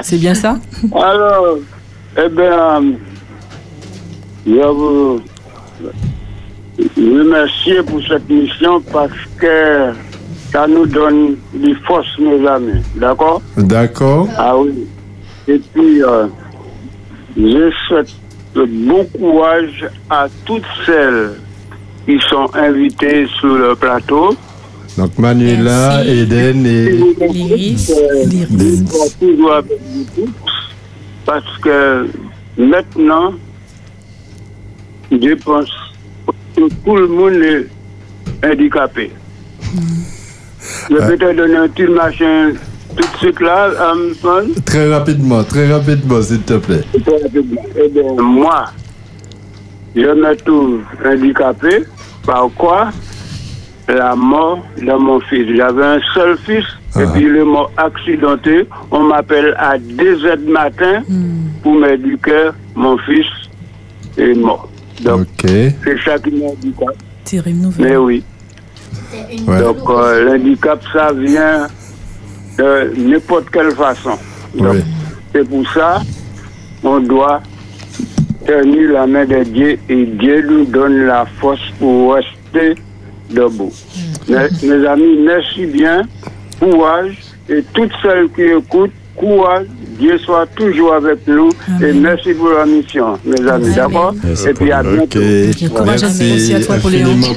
[0.02, 0.58] c'est bien ça?
[0.94, 1.60] Alors,
[2.18, 2.82] eh bien,
[4.46, 5.22] je vous
[6.98, 9.94] remercie pour cette mission parce que
[10.52, 12.82] ça nous donne des forces, mes amis.
[12.96, 13.42] D'accord?
[13.56, 14.28] D'accord.
[14.38, 14.86] Ah oui.
[15.48, 16.28] Et puis, euh,
[17.38, 18.10] je souhaite
[18.56, 21.34] bon courage à toutes celles
[22.06, 24.36] qui sont invitées sur le plateau.
[24.98, 26.10] Donc, Manuela, Merci.
[26.10, 26.92] Eden et.
[27.28, 27.92] L'iris.
[28.26, 28.84] L'iris.
[28.94, 30.74] On va toujours avec vous tous,
[31.26, 32.08] parce que
[32.58, 33.34] maintenant,
[35.12, 35.70] je pense
[36.56, 37.68] que tout le monde est
[38.50, 39.12] handicapé.
[40.90, 42.54] Je peux te donner un petit machin
[42.96, 44.50] tout de suite là, Amazon.
[44.66, 46.82] Très rapidement, très rapidement, s'il te plaît.
[46.94, 48.66] Eh bien, moi,
[49.96, 51.84] je me trouve handicapé.
[52.26, 52.90] Par quoi?
[53.88, 55.56] La mort de mon fils.
[55.56, 56.66] J'avais un seul fils,
[56.98, 57.12] et Ah.
[57.14, 58.66] puis il est mort accidenté.
[58.90, 61.04] On m'appelle à 2 heures du matin
[61.62, 62.50] pour m'éduquer.
[62.76, 63.28] Mon fils
[64.18, 64.68] est mort.
[65.04, 65.44] Donc, Ok.
[65.50, 66.98] c'est ça qui m'handicape.
[67.26, 67.98] Terrible Mais nouvelle.
[68.00, 68.24] oui.
[69.48, 69.60] Ouais.
[69.62, 71.68] Donc, euh, l'handicap, ça vient
[72.58, 74.18] de n'importe quelle façon.
[74.56, 74.82] Donc, Oui.
[75.34, 76.02] c'est pour ça
[76.84, 77.42] on doit
[78.46, 82.80] tenir la main de Dieu et Dieu nous donne la force pour rester
[83.32, 83.72] debout.
[84.30, 86.04] Mes, mes amis, merci bien,
[86.60, 87.18] courage.
[87.50, 89.66] Et toutes celles qui écoutent, courage,
[90.00, 91.50] Dieu soit toujours avec nous.
[91.84, 94.14] Et merci pour la mission, mes amis, d'accord?
[94.24, 95.20] Merci Et puis à bientôt.
[95.86, 96.24] Merci.
[96.24, 96.76] merci à toi,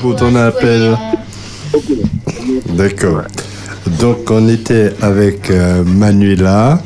[0.01, 0.97] pour ton appel.
[2.75, 3.23] D'accord.
[4.01, 6.83] Donc, on était avec euh, Manuela.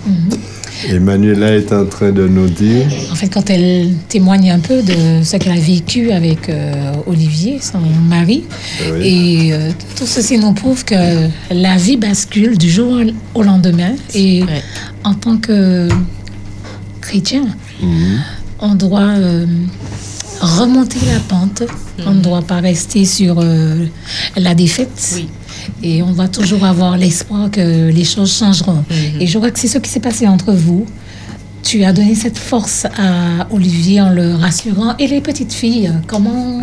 [0.89, 2.87] Et Manuela est en train de nous dire.
[3.11, 7.61] En fait, quand elle témoigne un peu de ce qu'elle a vécu avec euh, Olivier,
[7.61, 8.45] son mari,
[8.93, 9.01] Oui.
[9.49, 13.01] et euh, tout ceci nous prouve que la vie bascule du jour
[13.35, 13.93] au lendemain.
[14.15, 14.63] Et Ouais.
[15.05, 15.89] en tant que
[17.01, 17.45] chrétien,
[18.59, 19.47] on doit euh,
[20.41, 21.63] remonter la pente.
[22.07, 23.85] On ne doit pas rester sur euh,
[24.37, 25.13] la défaite.
[25.15, 25.29] Oui.
[25.83, 28.85] Et on va toujours avoir l'espoir que les choses changeront.
[29.21, 30.87] Et je crois que c'est ce qui s'est passé entre vous.
[31.63, 34.97] Tu as donné cette force à Olivier en le rassurant.
[34.99, 36.61] Et les petites filles, comment,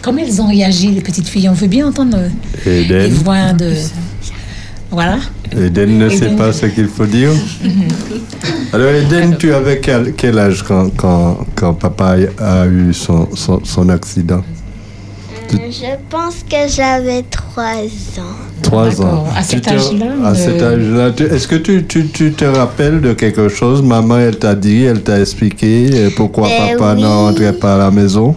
[0.00, 1.48] comment elles ont réagi, les petites filles?
[1.48, 2.28] On veut bien entendre euh,
[2.64, 3.12] les Eden.
[3.14, 3.72] voix de...
[4.90, 5.18] Voilà.
[5.52, 6.36] Eden ne sait Eden.
[6.36, 7.30] pas ce qu'il faut dire.
[8.72, 13.60] Alors, Eden, tu avais quel, quel âge quand, quand, quand papa a eu son, son,
[13.64, 14.42] son accident?
[15.50, 17.84] Je pense que j'avais trois
[18.18, 18.36] ans.
[18.62, 19.06] Trois D'accord.
[19.06, 19.26] ans.
[19.36, 21.10] À cet âge-là, À euh, cet âge-là.
[21.12, 23.82] tu- Est-ce que tu, tu, tu te rappelles de quelque chose?
[23.82, 27.02] Maman, elle t'a dit, elle t'a expliqué euh, pourquoi Ben papa oui.
[27.02, 28.34] ne rentrait pas à la maison?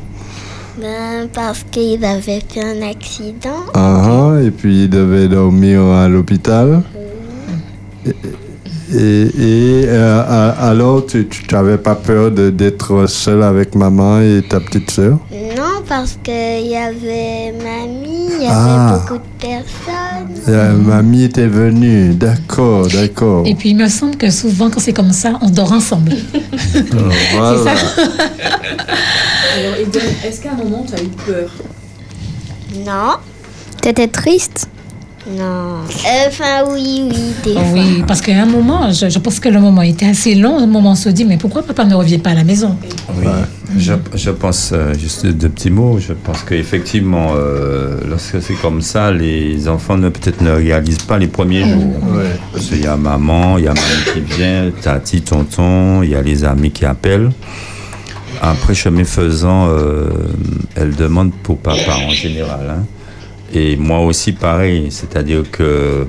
[0.79, 3.65] Ben, parce qu'ils avaient fait un accident.
[3.73, 6.81] Ah, ah, et puis il devait dormir à l'hôpital.
[8.05, 8.09] Et,
[8.93, 14.59] et- et, euh, alors, tu n'avais pas peur de- d'être seul avec maman et ta
[14.59, 15.17] petite sœur?
[15.31, 15.37] Non,
[15.87, 18.99] parce qu'il y avait mamie, il y avait Ah.
[19.07, 20.43] beaucoup de personnes.
[20.47, 23.45] Euh, Mamie était venue, d'accord, d'accord.
[23.45, 26.11] Et puis, il me semble que souvent, quand c'est comme ça, on dort ensemble.
[27.33, 27.71] Voilà.
[29.57, 31.49] Alors, Eden, est-ce qu'à un moment, tu as eu peur?
[32.85, 33.15] Non.
[33.81, 34.67] T'étais triste?
[35.29, 35.43] Non.
[35.43, 37.61] Euh, Enfin, oui, oui, des fois.
[37.73, 40.57] Oui, parce qu'à un moment, je, je pense que le moment était assez long.
[40.57, 42.75] À un moment, on se dit, mais pourquoi papa ne revient pas à la maison?
[43.17, 43.27] Oui,
[43.77, 48.81] je, je pense, euh, juste deux petits mots, je pense qu'effectivement, euh, lorsque c'est comme
[48.81, 51.93] ça, les enfants ne, peut-être ne réalisent pas les premiers jours.
[52.15, 52.23] Ouais.
[52.53, 56.15] Parce qu'il y a maman, il y a maman qui vient, tati, tonton, il y
[56.15, 57.29] a les amis qui appellent.
[58.41, 60.09] Après, chemin faisant, euh,
[60.75, 62.67] elle demande pour papa en général.
[62.79, 62.83] hein.
[63.53, 64.87] Et moi aussi, pareil.
[64.91, 66.05] C'est-à-dire que,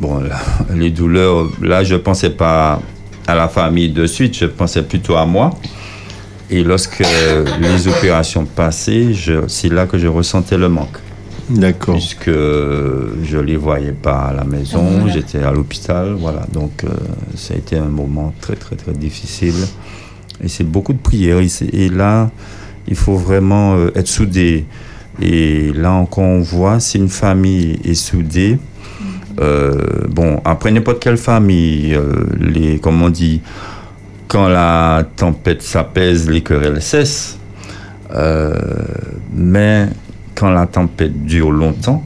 [0.00, 0.40] bon, là,
[0.74, 2.80] les douleurs, là, je pensais pas
[3.26, 5.50] à la famille de suite, je pensais plutôt à moi.
[6.50, 7.02] Et lorsque
[7.60, 10.98] les opérations passaient, je- c'est là que je ressentais le manque
[11.48, 11.94] D'accord.
[11.94, 15.12] puisque je les voyais pas à la maison, Voilà.
[15.14, 16.44] j'étais à l'hôpital, voilà.
[16.52, 16.88] Donc euh,
[17.36, 19.54] ça a été un moment très très très difficile.
[20.44, 21.38] Et c'est beaucoup de prières.
[21.72, 22.30] Et là,
[22.88, 24.66] il faut vraiment euh, être soudé.
[25.20, 28.58] Et là encore, on voit si une famille est soudée,
[29.40, 33.40] Euh, bon, après n'importe quelle famille, euh, les, comme on dit,
[34.28, 37.38] quand la tempête s'apaise, les querelles cessent.
[38.14, 38.54] Euh,
[39.34, 39.88] mais
[40.34, 42.04] quand la tempête dure longtemps,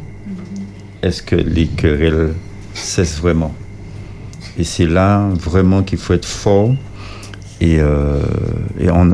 [1.03, 2.33] est-ce que les querelles
[2.75, 3.53] cessent vraiment?
[4.59, 6.75] Et c'est là vraiment qu'il faut être fort.
[7.61, 7.81] Et,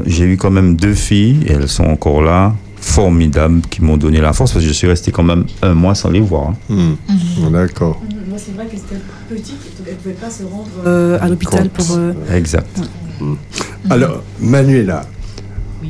[0.07, 4.21] j'ai eu quand même deux filles, et elles sont encore là, formidables, qui m'ont donné
[4.21, 6.51] la force, parce que je suis resté quand même un mois sans les voir.
[6.51, 6.57] hein.
[6.69, 7.51] Hmm.
[7.53, 8.01] D'accord.
[8.29, 11.69] Moi, c'est vrai qu'elle était petite, elle ne pouvait pas se rendre euh, à l'hôpital
[11.71, 11.87] pour.
[11.97, 12.81] euh, Exact.
[13.89, 15.07] Alors, Manuela,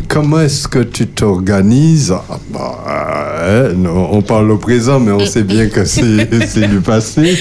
[0.09, 2.13] comment est-ce que tu t'organises?
[2.31, 2.85] Ah, bah,
[3.41, 6.27] euh, On parle au présent, mais on sait bien que c'est
[6.69, 7.37] du passé.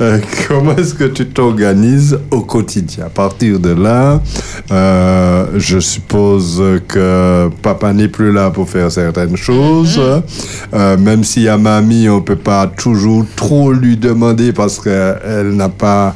[0.00, 3.06] Euh, comment est-ce que tu t'organises au quotidien?
[3.06, 4.22] À partir de là,
[4.70, 10.00] euh, je suppose que papa n'est plus là pour faire certaines choses.
[10.72, 15.50] Euh, même si à mamie, on ne peut pas toujours trop lui demander parce qu'elle
[15.54, 16.14] n'a pas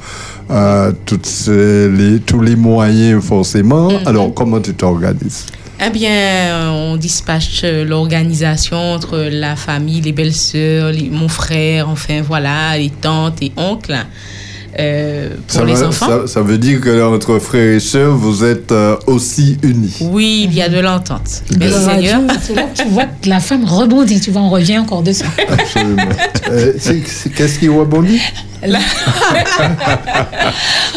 [0.50, 3.90] euh, toutes ces- les, tous les moyens forcément.
[4.06, 5.44] Alors, comment tu t'organises?
[5.84, 12.76] Eh bien, on dispatche l'organisation entre la famille, les belles-sœurs, les- mon frère, enfin voilà,
[12.76, 13.96] les tantes et oncles
[14.80, 16.08] euh, pour ça, les veut- enfants.
[16.08, 19.96] ça, ça veut dire que entre frères et sœurs, vous êtes euh, aussi unis.
[20.00, 21.42] Oui, il y a de l'entente.
[21.58, 22.20] Merci Seigneur.
[22.22, 25.02] Dieu, c'est là que tu vois que la femme rebondit, tu vois, on revient encore
[25.02, 25.24] dessus.
[25.48, 26.02] Absolument.
[26.50, 26.72] Euh,
[27.36, 28.20] Qu'est-ce qui rebondit?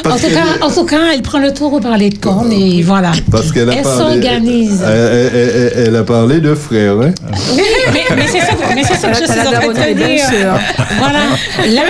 [0.05, 2.81] en, tout cas, en tout cas, elle prend le tour au parler de cornes et
[2.81, 3.11] voilà.
[3.31, 4.83] Parce qu'elle a Elle parlé- s'organise.
[4.85, 6.93] Elle, elle- elle- elle a parlé de frères.
[7.01, 7.11] Hein?
[7.55, 7.61] Oui,
[7.93, 10.25] mais, mais c'est ça, mais ça que je suis en train de dire.
[10.97, 11.19] Voilà.
[11.75, 11.81] Là,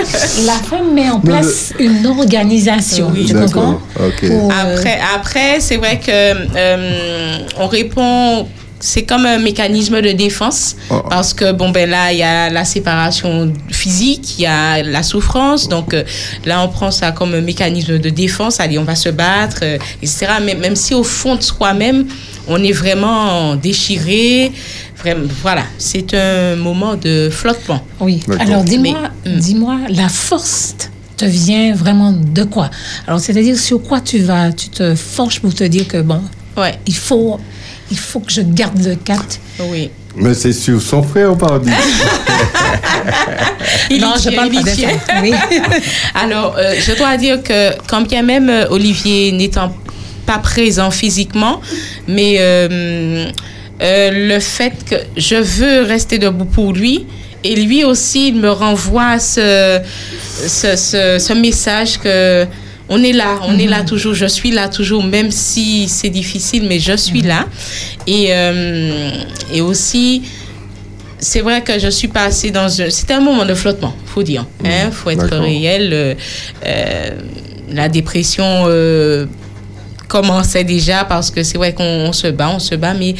[0.46, 3.10] la femme met en place une organisation.
[3.14, 3.26] Oui.
[3.26, 3.78] tu comprends?
[3.94, 8.46] Pour, euh, Après, après c'est vrai que euh, on répond.
[8.84, 11.02] C'est comme un mécanisme de défense Oh.
[11.08, 15.02] parce que bon ben là il y a la séparation physique, il y a la
[15.02, 16.04] souffrance donc euh,
[16.44, 18.60] là on prend ça comme un mécanisme de défense.
[18.60, 20.26] Allez on va se battre euh, etc.
[20.44, 22.06] Mais même si au fond de soi-même
[22.48, 24.52] on est vraiment déchiré,
[24.98, 27.84] vraiment voilà c'est un moment de flottement.
[28.00, 28.20] Oui.
[28.38, 29.36] Alors dis-moi, hmm.
[29.38, 30.74] dis-moi, la force
[31.16, 32.70] te vient vraiment de quoi?
[33.06, 36.22] Alors c'est-à-dire sur quoi tu vas, tu te forges pour te dire que bon,
[36.56, 37.38] Ouais il faut,
[37.92, 39.20] il faut que je garde le cap.
[39.60, 39.90] oui.
[40.14, 41.70] Mais c'est sur son frère, pardon.
[43.90, 45.22] Il non, je parle pas de.
[45.22, 45.32] Oui.
[46.14, 49.74] Alors, euh, je dois dire que quand bien même euh, Olivier n'étant
[50.26, 51.62] pas présent physiquement,
[52.06, 53.26] mais euh,
[53.80, 57.06] euh, le fait que je veux rester debout pour lui,
[57.42, 59.80] et lui aussi, il me renvoie ce,
[60.46, 62.46] ce, ce, ce message que
[62.88, 66.64] on est là, on est là toujours, je suis là toujours, même si c'est difficile,
[66.68, 67.46] mais je suis là.
[68.06, 69.10] Et, euh,
[69.52, 70.22] et aussi,
[71.18, 72.90] c'est vrai que je suis passée dans un...
[72.90, 74.44] C'était un moment de flottement, faut dire.
[74.64, 75.90] Hein, faut être réel.
[75.92, 76.14] euh,
[76.66, 77.10] euh,
[77.70, 78.66] la dépression
[80.08, 83.14] commençait déjà parce que c'est vrai qu'on on se bat, on se bat, mais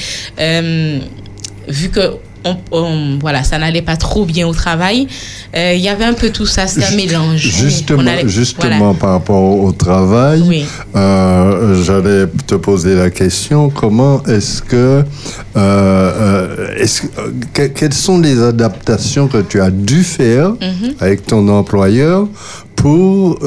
[1.69, 5.07] vu que on, on- voilà, ça n'allait pas trop bien au travail,
[5.57, 7.39] euh, il y avait un peu tout ça, c'est un mélange.
[7.41, 8.95] Justement, allait- justement voilà.
[8.99, 10.65] par rapport au travail, Oui.
[10.97, 15.05] euh, j'allais te poser la question comment est-ce que,
[15.57, 17.09] euh, est-ce, que-
[17.53, 20.95] que- quelles sont les adaptations que tu as dû faire Mhm.
[21.01, 22.27] avec ton employeur
[22.77, 23.39] pour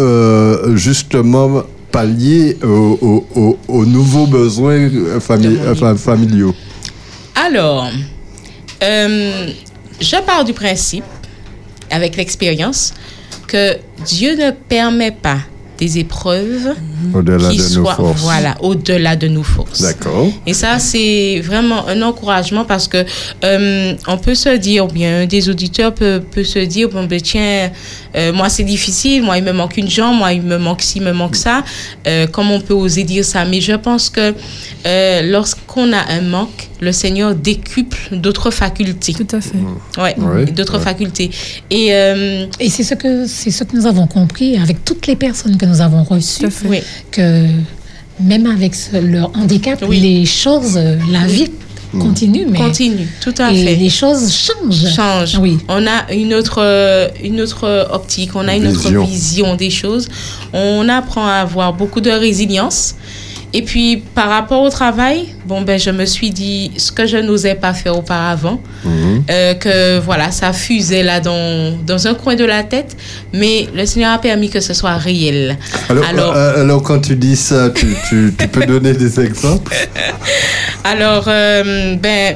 [0.75, 4.89] justement pallier aux, aux- aux- aux nouveaux besoins
[5.99, 6.53] familiaux?
[7.35, 7.87] Alors,
[8.85, 9.47] euh,
[9.99, 11.03] je pars du principe,
[11.89, 12.93] avec l'expérience,
[13.47, 15.39] que Dieu ne permet pas
[15.77, 16.73] des épreuves
[17.13, 18.21] au-delà qui de nos soient forces.
[18.21, 19.81] voilà, au-delà de nos forces.
[19.81, 20.27] D'accord.
[20.45, 23.03] Et ça, c'est vraiment un encouragement parce que
[23.43, 27.19] euh, on peut se dire, ou bien des auditeurs peut, peut se dire, bon, ben,
[27.19, 27.71] tiens,
[28.15, 30.97] euh, moi c'est difficile, moi il me manque une jambe, moi il me manque ci,
[30.99, 31.63] il me manque ça.
[32.07, 34.33] Euh, comment on peut oser dire ça Mais je pense que
[34.85, 39.13] euh, lorsqu'on a un manque, le Seigneur décuple d'autres facultés.
[39.13, 39.57] Tout à fait.
[39.97, 40.83] Ouais, Ouais, d'autres ouais.
[40.83, 41.29] facultés.
[41.69, 45.15] Et euh, Et c'est ce que c'est ce que nous avons compris avec toutes les
[45.15, 46.67] personnes que nous avons reçues, Tout à fait.
[46.67, 46.79] oui,
[47.11, 47.45] que
[48.19, 49.99] même avec ce- leur handicap, Oui.
[49.99, 50.79] les choses,
[51.11, 51.51] la vie
[51.99, 53.75] continue, mais continue, tout à et fait.
[53.75, 54.95] les choses changent.
[54.95, 55.37] change.
[55.39, 55.57] Oui.
[55.67, 59.01] On a une autre, euh, une autre optique, on a une Vision.
[59.01, 60.07] autre vision des choses.
[60.53, 62.95] On apprend à avoir beaucoup de résilience.
[63.57, 67.15] Et puis, par rapport au travail, bon, ben, je me suis dit ce que je
[67.15, 69.23] n'osais pas faire auparavant, Mhm.
[69.29, 72.97] euh, que voilà, ça fusait là dans, dans un coin de la tête,
[73.31, 75.57] mais le Seigneur a permis que ce soit réel.
[75.89, 79.73] Alors, Alors- euh, alors, quand tu dis ça, tu, tu- tu peux donner des exemples?
[80.83, 82.35] Alors, euh, ben,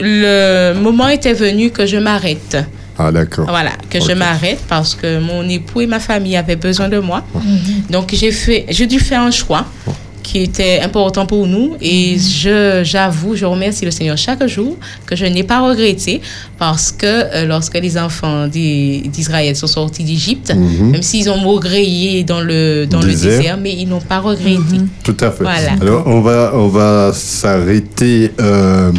[0.00, 2.56] le moment était venu que je m'arrête
[2.98, 3.46] Ah, d'accord.
[3.48, 7.22] Voilà, que je m'arrête parce que mon époux et ma famille avaient besoin de moi.
[7.34, 7.90] Mhm.
[7.90, 9.64] Donc j'ai dû faire un choix
[10.26, 15.14] qui était important pour nous et je j'avoue, je remercie le Seigneur chaque jour que
[15.14, 16.20] je n'ai pas regretté
[16.58, 20.90] parce que euh, lorsque les enfants d'I- d'Israël sont sortis d'Égypte, Mhm.
[20.90, 23.30] même s'ils ont maugréé dans le dans Désert.
[23.30, 24.78] le désert, mais ils n'ont pas regretté.
[25.04, 25.44] Tout à fait.
[25.44, 25.72] Voilà.
[25.80, 28.90] Alors, on va, on va s'arrêter euh,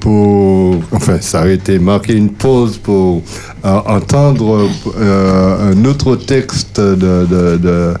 [0.00, 0.76] pour.
[0.92, 3.22] Enfin, s'arrêter, marquer une pause pour
[3.64, 4.68] euh, entendre
[5.00, 7.94] un autre texte de, de- de,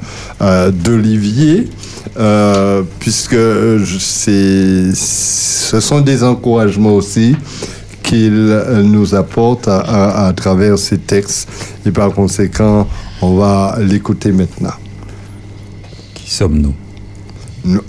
[2.16, 3.36] euh, euh, puisque
[4.00, 7.36] c'est, ce sont des encouragements aussi
[8.02, 11.48] qu'il euh, nous apporte à, à- à travers ces textes.
[11.86, 12.86] Et par conséquent,
[13.22, 14.74] on va l'écouter maintenant.
[16.14, 16.74] Qui sommes-nous?
[17.64, 17.80] Non,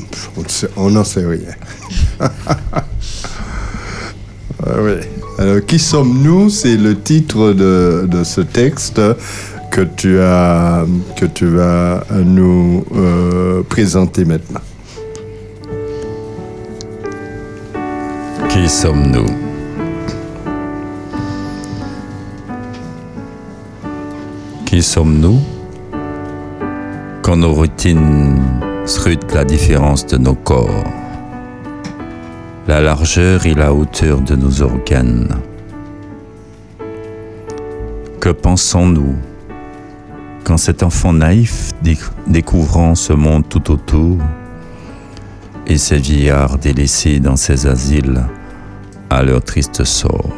[0.77, 1.55] on n'en sait rien.
[4.67, 4.93] Ah oui.
[5.37, 6.49] Alors, qui sommes-nous?
[6.49, 9.01] C'est le titre de, de ce texte
[9.75, 10.85] que tu, as,
[11.17, 14.61] que tu vas nous euh, présenter maintenant.
[18.47, 19.25] Qui sommes-nous?
[24.65, 25.41] Qui sommes-nous?
[27.21, 28.41] Quand nos routines
[28.85, 30.85] scrutent la différence de nos corps,
[32.69, 35.35] la largeur et la hauteur de nos organes
[38.21, 39.34] Que pensons-nous?
[40.45, 44.19] Quand cet enfant naïf déc- découvrant ce monde tout autour
[45.65, 48.23] et ces vieillards délaissés dans ces asiles
[49.09, 50.29] à leur triste sort.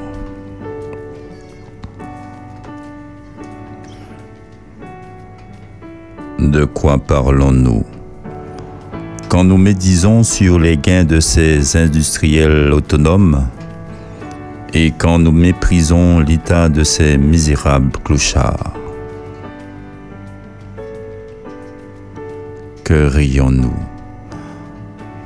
[6.39, 7.83] De quoi parlons-nous?
[9.27, 13.45] Quand nous médisons sur les gains de ces industriels autonomes
[14.73, 18.73] et quand nous méprisons l'état de ces misérables clochards.
[22.87, 23.75] Que rions-nous?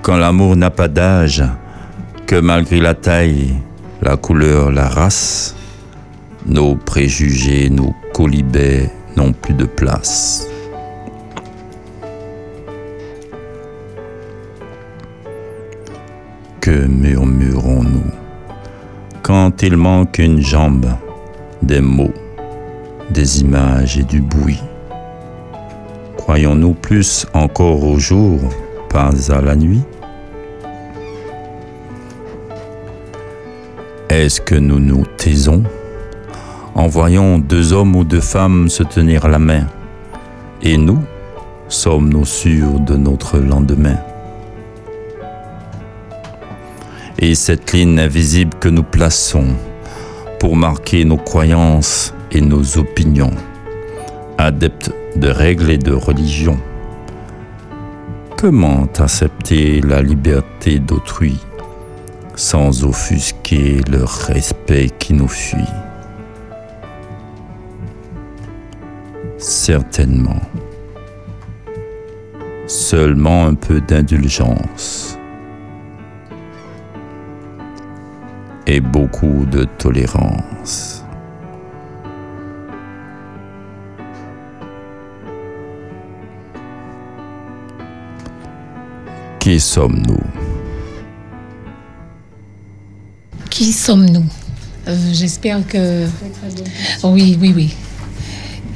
[0.01, 1.43] Quand l'amour n'a pas d'âge,
[2.25, 3.53] que malgré la taille,
[4.01, 5.55] la couleur, la race,
[6.47, 10.47] nos préjugés, nos colibets n'ont plus de place.
[16.61, 18.11] Que murmurons-nous?
[19.21, 20.87] Quand il manque une jambe,
[21.61, 22.15] des mots,
[23.11, 24.63] des images et du bruit
[26.31, 28.39] Croyons-nous plus encore au jour,
[28.89, 29.81] pas à la nuit?
[34.07, 35.61] Est-ce que nous nous taisons?
[36.73, 39.67] En voyant deux hommes ou deux femmes se tenir la main
[40.61, 40.99] Et nous,
[41.67, 43.97] sommes-nous sûrs de notre lendemain?
[47.19, 49.47] Et cette ligne invisible que nous plaçons
[50.39, 53.33] pour marquer nos croyances et nos opinions,
[54.37, 56.57] adeptes de règles et de religion,
[58.41, 61.39] Comment accepter la liberté d'autrui
[62.35, 65.59] sans offusquer le respect qui nous fuit?
[69.37, 70.41] Certainement.
[72.65, 75.19] Seulement un peu d'indulgence
[78.65, 81.00] et beaucoup de tolérance.
[89.41, 90.19] Qui sommes-nous?
[93.49, 94.25] Qui sommes-nous?
[94.87, 96.05] Euh, J'espère que.
[97.03, 97.73] Oui, oui, oui.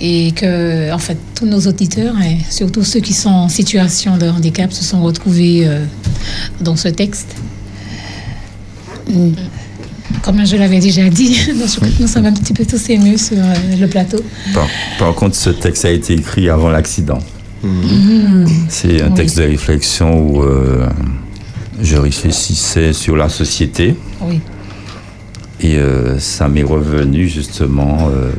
[0.01, 4.27] Et que, en fait, tous nos auditeurs, et surtout ceux qui sont en situation de
[4.27, 5.85] handicap, se sont retrouvés euh,
[6.61, 7.35] dans ce texte.
[9.07, 9.33] Mm.
[10.23, 11.37] Comme je l'avais déjà dit,
[11.99, 14.17] nous sommes un petit peu tous émus sur euh, le plateau.
[14.51, 17.19] par, par contre, ce texte a été écrit avant l'accident.
[17.63, 18.45] Mm.
[18.69, 19.13] C'est un Oui.
[19.15, 20.87] texte de réflexion où euh,
[21.81, 24.39] je réfléchissais sur la société Oui.
[25.61, 28.31] et euh, ça m'est revenu justement euh,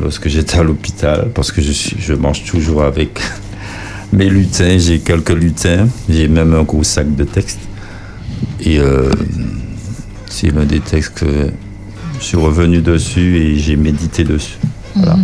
[0.00, 3.18] lorsque j'étais à l'hôpital parce que je, suis, je mange toujours avec
[4.12, 4.78] mes lutins.
[4.78, 7.60] J'ai quelques lutins, j'ai même un gros sac de textes.
[8.60, 9.10] Et euh,
[10.28, 11.50] c'est l'un des textes que
[12.20, 14.58] je suis revenu dessus et j'ai médité dessus.
[14.94, 15.16] Voilà.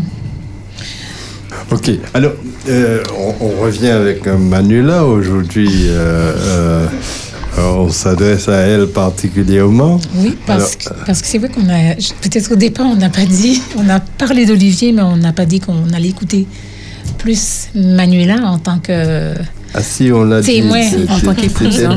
[1.70, 2.32] Ok, alors
[2.68, 5.68] euh, on, on revient avec Manuela aujourd'hui.
[5.88, 6.86] euh, euh,
[7.58, 9.98] on s'adresse à elle particulièrement.
[10.16, 11.94] Oui, parce, Alors, que, parce que c'est vrai qu'on a.
[12.20, 13.62] Peut-être au départ, on n'a pas dit.
[13.78, 16.46] On a parlé d'Olivier, mais on n'a pas dit qu'on allait écouter
[17.18, 19.32] plus Manuela en tant que
[19.74, 20.62] Ah si, on l'a dit.
[20.62, 21.96] C'était- en tant qu'épouse, hein.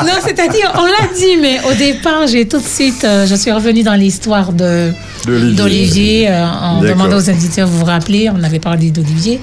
[0.00, 3.52] non, c'est-à-dire, on l'a dit, mais au départ, j'ai tout de suite, euh, je suis
[3.52, 4.90] revenue dans l'histoire de
[5.26, 5.54] D'Olivier.
[5.56, 9.40] d'Olivier euh, demandant aux auditeurs, vous vous rappelez, on avait parlé d'Olivier.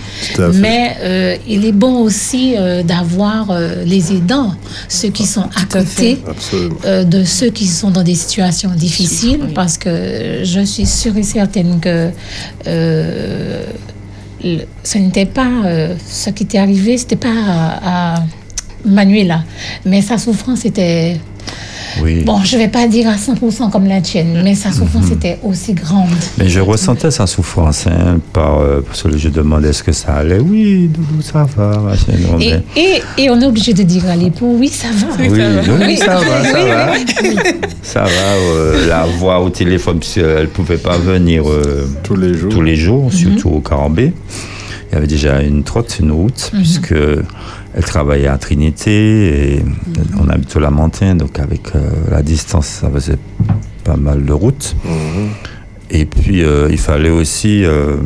[0.56, 4.54] Mais euh, il est bon aussi euh, d'avoir euh, les aidants,
[4.90, 6.20] ceux qui sont à côté
[6.86, 9.54] euh, de ceux qui sont dans des situations difficiles, Oui.
[9.54, 12.10] parce que je suis sûre et certaine que
[12.68, 13.64] euh,
[14.44, 18.24] le- ce n'était pas euh, ce qui était arrivé, c'était pas à, à
[18.86, 19.44] Manuela,
[19.86, 21.20] mais sa souffrance était
[22.02, 22.24] Oui.
[22.24, 25.14] Bon, je vais pas dire à 100% comme la tienne, mais sa souffrance Mhm.
[25.14, 26.10] était aussi grande.
[26.38, 30.16] Mais je ressentais sa souffrance, hein, par, euh, parce que je demandais est-ce que ça
[30.16, 30.40] allait.
[30.40, 31.78] Oui, Doudou, ça va.
[31.80, 32.82] machin, non, Et, mais-
[33.18, 35.08] et, et on est obligé de dire à l'époux, oui, ça va.
[35.20, 35.40] Oui, oui,
[35.88, 35.98] Oui.
[35.98, 36.92] ça va, ça va.
[36.94, 37.36] oui.
[37.82, 42.16] Ça va, euh, la voix au téléphone, parce qu'elle ne pouvait pas venir euh, Tous
[42.16, 42.50] les jours.
[42.52, 44.14] tous les jours, surtout au Carambé.
[44.92, 46.60] Il y avait déjà une trotte, une route, Mhm.
[46.62, 46.94] puisque
[47.76, 49.66] elle travaillait à Trinité et
[50.20, 51.80] on habite au Lamentin, donc avec euh,
[52.10, 53.18] la distance, ça faisait
[53.84, 54.76] pas mal de route.
[54.84, 55.28] Mhm.
[55.92, 57.98] Et puis, euh, il fallait aussi euh,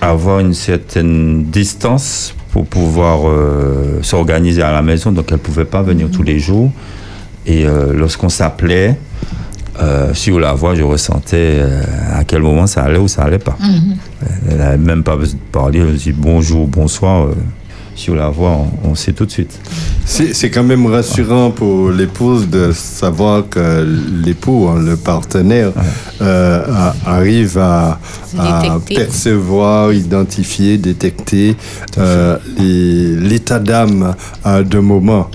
[0.00, 5.12] avoir une certaine distance pour pouvoir euh, s'organiser à la maison.
[5.12, 6.70] Donc, elle ne pouvait pas venir tous les jours.
[7.46, 8.96] Et euh, lorsqu'on s'appelait,
[9.82, 13.38] euh, sur la voix, je ressentais euh, à quel moment ça allait ou ça allait
[13.38, 13.56] pas.
[13.60, 13.96] Mhm.
[14.50, 15.80] Elle n'avait même pas besoin de parler.
[15.80, 17.28] Elle dit bonjour, bonsoir.
[18.00, 19.58] Sur la voix, on, on sait tout de suite.
[20.06, 23.86] C'est quand même rassurant pour l'épouse de savoir que
[24.24, 25.72] l'époux, hein, le partenaire,
[26.20, 28.00] euh, a- arrive à,
[28.94, 31.54] percevoir, identifier, détecter
[31.98, 35.30] euh, l'état d'âme à de moments.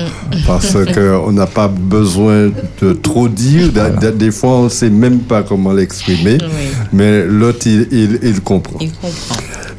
[0.47, 2.51] Parce qu'on n'a pas besoin
[2.82, 3.70] de trop dire.
[4.18, 6.38] Des fois, on ne sait même pas comment l'exprimer.
[6.41, 8.78] Oui, Mais l'autre, il, il- il comprend.
[8.82, 9.38] il comprend.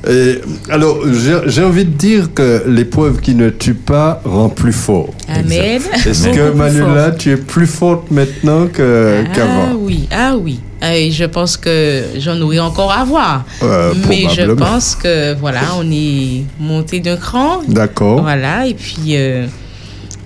[0.08, 0.40] Et,
[0.70, 1.00] alors,
[1.46, 5.10] j'ai envie de dire que l'épreuve qui ne tue pas rend plus fort.
[5.28, 5.80] Amen.
[6.06, 9.74] Est-ce que plus Manuela, tu es plus forte maintenant Ah qu'avant?
[9.78, 10.60] oui, ah oui.
[10.80, 13.44] Ah, et je pense que j'en aurai encore à voir.
[13.62, 17.62] Euh, Mais je pense que voilà, on est monté d'un cran.
[17.66, 18.20] D'accord.
[18.22, 19.46] Voilà, et puis euh,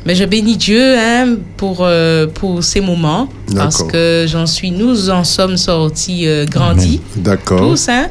[0.07, 3.29] mais je bénis Dieu hein, pour, euh, pour ces moments.
[3.55, 7.61] Parce que j'en suis, nous en sommes sortis euh, grandis, D'accord.
[7.61, 7.89] tous.
[7.89, 8.07] Hein,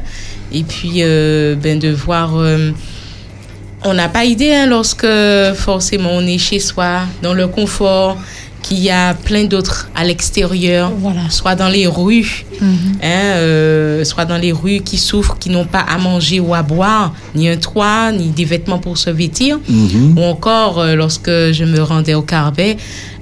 [0.52, 2.36] et puis euh, ben, de voir.
[2.38, 2.70] euh,
[3.82, 5.06] on n'a pas idée hein, lorsque
[5.54, 8.18] forcément on est chez soi, dans le confort,
[8.62, 11.22] qu'il y a plein d'autres à l'extérieur, Voilà.
[11.30, 12.66] soit dans les rues, hein,
[13.02, 17.14] euh, soit dans les rues qui souffrent, qui n'ont pas à manger ou à boire,
[17.34, 19.58] ni un toit, ni des vêtements pour se vêtir.
[19.66, 20.18] Mhm.
[20.18, 22.76] Ou encore, euh, lorsque je me rendais au Carbet,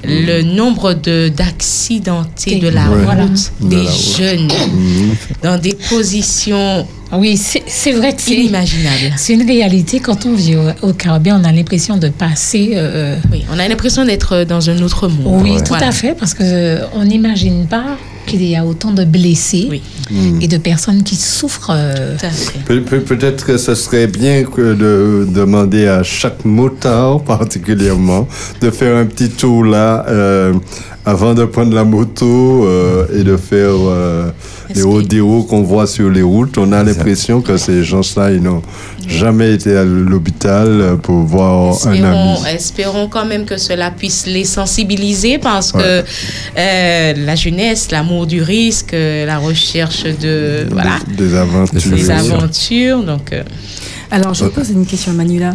[0.04, 3.02] le nombre de d'accidentés de la Ouais.
[3.04, 3.22] Voilà.
[3.24, 4.16] route, De des la route.
[4.18, 5.14] jeunes, Mhm.
[5.42, 9.14] dans des positions Oui, c'est c'est vrai que c'est inimaginables.
[9.16, 9.98] c'est une réalité.
[10.00, 12.72] Quand on vit au, au on a l'impression de passer.
[12.74, 15.42] euh, Oui, on a l'impression d'être dans un autre monde.
[15.42, 15.88] oui, tout Voilà.
[15.88, 17.96] à fait, parce que euh, on n'imagine pas
[18.28, 19.82] qu'il y a autant de blessés Oui.
[20.10, 20.40] Mhm.
[20.42, 21.72] et de personnes qui souffrent.
[21.74, 22.16] euh.
[22.66, 28.28] Pe- pe- Peut-être que ce serait bien que de demander à chaque motard particulièrement
[28.60, 30.52] de faire un petit tour là euh,
[31.04, 34.30] avant de prendre la moto euh, et de faire euh,
[34.74, 36.58] les que- rodéos qu'on voit sur les routes.
[36.58, 38.62] On a l'impression que ces gens-là, ils n'ont
[39.06, 42.36] jamais été à l'hôpital pour voir un ami.
[42.54, 45.78] Espérons, quand même que cela puisse les sensibiliser parce que
[46.58, 51.90] euh, la jeunesse, l'amour du risque, euh, la recherche de voilà, Des, des aventures.
[51.92, 53.02] des aventures.
[53.02, 53.42] Donc, euh,
[54.10, 55.54] Alors, je pose une question à Manuela.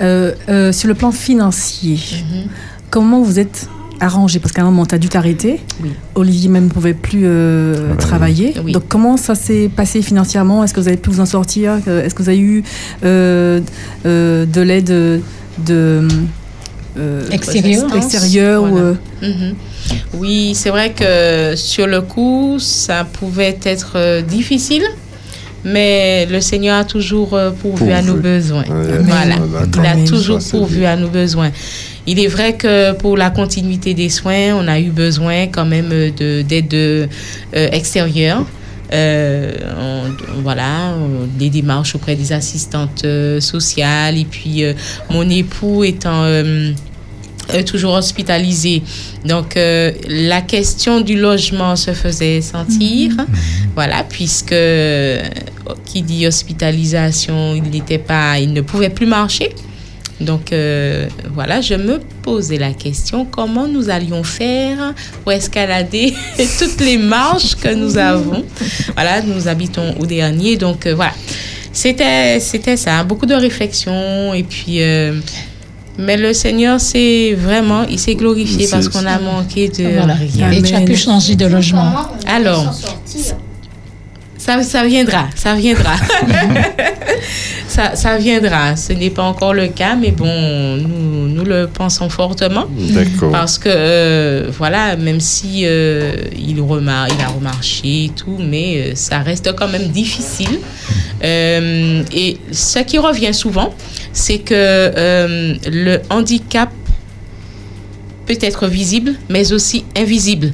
[0.00, 2.48] Euh, euh, sur le plan financier, Mhm.
[2.88, 3.68] comment vous êtes
[4.00, 5.60] arrangé Parce qu'à un moment, tu as dû t'arrêter.
[5.82, 5.90] Oui.
[6.14, 8.54] Olivier même ne pouvait plus euh, travailler.
[8.64, 8.72] Oui.
[8.72, 10.64] Donc, comment ça s'est passé financièrement?
[10.64, 11.78] Est-ce que vous avez pu vous en sortir?
[11.86, 12.62] Est-ce que vous avez eu
[13.04, 13.60] euh,
[14.06, 14.86] euh, de l'aide
[15.66, 16.08] de,
[16.98, 18.64] euh, Extérieure.
[18.64, 19.54] ou, euh, Mhm.
[20.14, 24.82] Oui, c'est vrai que sur le coup, ça pouvait être difficile,
[25.64, 28.62] mais le Seigneur a toujours pourvu, à nos besoins.
[28.64, 29.36] Ouais, Voilà,
[29.74, 30.92] il a toujours pourvu bien.
[30.92, 31.50] à nos besoins.
[32.10, 35.90] Il est vrai que pour la continuité des soins, on a eu besoin quand même
[36.20, 37.06] de- d'aide euh,
[37.78, 38.42] extérieure.
[38.92, 39.52] Euh,
[39.86, 44.72] on- voilà, euh, des démarches auprès des assistantes euh, sociales et puis euh,
[45.14, 46.72] mon époux étant euh,
[47.54, 48.82] euh, toujours hospitalisé.
[49.24, 53.12] Donc, euh, la question du logement se faisait sentir.
[53.76, 55.22] Voilà, puisque euh,
[55.84, 59.50] qui dit hospitalisation, il n'était pas, il ne pouvait plus marcher.
[60.20, 64.92] Donc, euh, voilà, je me posais la question comment nous allions faire
[65.22, 66.12] pour escalader
[66.58, 68.44] toutes les marches que nous avons.
[68.94, 70.56] Voilà, nous habitons au dernier.
[70.56, 71.12] Donc, euh, voilà.
[71.72, 74.82] C'était, c'était ça, beaucoup de réflexion et puis.
[74.82, 75.14] euh,
[75.98, 80.14] mais le Seigneur, c'est vraiment, il s'est glorifié parce qu'on a manqué de Voilà.
[80.14, 80.50] rien.
[80.50, 81.92] Et tu as pu changer de logement.
[82.26, 82.72] Alors,
[84.38, 85.94] ça, ça viendra, ça viendra.
[87.70, 88.76] ça, ça viendra.
[88.76, 92.66] Ce n'est pas encore le cas, mais bon, nous, nous le pensons fortement.
[92.70, 93.30] D'accord.
[93.30, 98.76] Parce que, euh, voilà, même si euh, il, remar il a remarché et tout, mais
[98.76, 100.58] euh, ça reste quand même difficile.
[101.22, 103.74] Et ce qui revient souvent,
[104.12, 104.90] c'est que
[105.70, 106.70] le handicap
[108.38, 110.52] peut être visible, mais aussi invisible.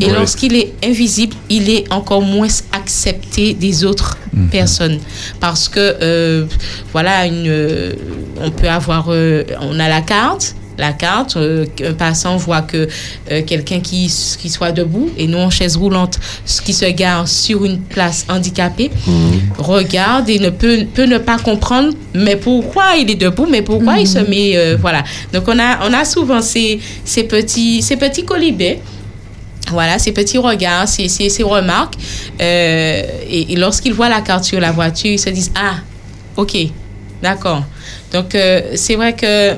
[0.00, 0.12] Et Ouais.
[0.12, 4.16] lorsqu'il est invisible, il est encore moins accepté des autres
[4.50, 4.98] personnes.
[5.40, 6.46] Parce que, euh,
[6.92, 7.92] voilà, une, euh,
[8.40, 10.54] on peut avoir, euh, on a la carte.
[10.78, 12.88] La carte, euh, un passant voit que
[13.30, 16.18] euh, quelqu'un qui, qui soit debout et non en chaise roulante,
[16.64, 18.90] qui se gare sur une place handicapée,
[19.58, 23.98] regarde et ne peut, peut ne pas comprendre, mais pourquoi il est debout, mais pourquoi
[23.98, 25.02] il se met, euh, voilà.
[25.32, 28.80] Donc on a, on a souvent ces, ces petits, ces petits colibets
[29.70, 31.94] voilà, ces petits regards, ces, ces, ces remarques.
[32.40, 35.76] Euh, et et lorsqu'ils voient la carte sur la voiture, ils se disent Ah,
[36.36, 36.56] ok,
[37.22, 37.64] d'accord.
[38.12, 39.52] Donc, euh, c'est vrai que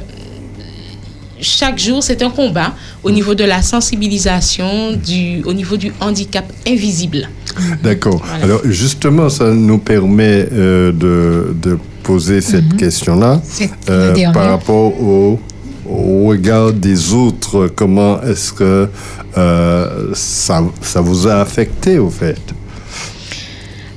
[1.43, 6.45] chaque jour, c'est un combat au niveau de la sensibilisation, du, au niveau du handicap
[6.67, 7.29] invisible.
[7.83, 8.23] D'accord.
[8.25, 8.45] Voilà.
[8.45, 14.33] Alors justement, ça nous permet euh, de, de poser cette question-là C'est euh, la dernière.
[14.33, 15.41] par rapport au,
[15.89, 17.69] au regard des autres.
[17.75, 18.89] Comment est-ce que
[19.37, 22.39] euh, ça, ça vous a affecté au fait?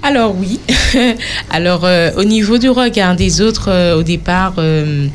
[0.01, 0.59] Alors oui.
[1.49, 5.07] Alors euh, au niveau du regard des autres, euh, au départ, euh,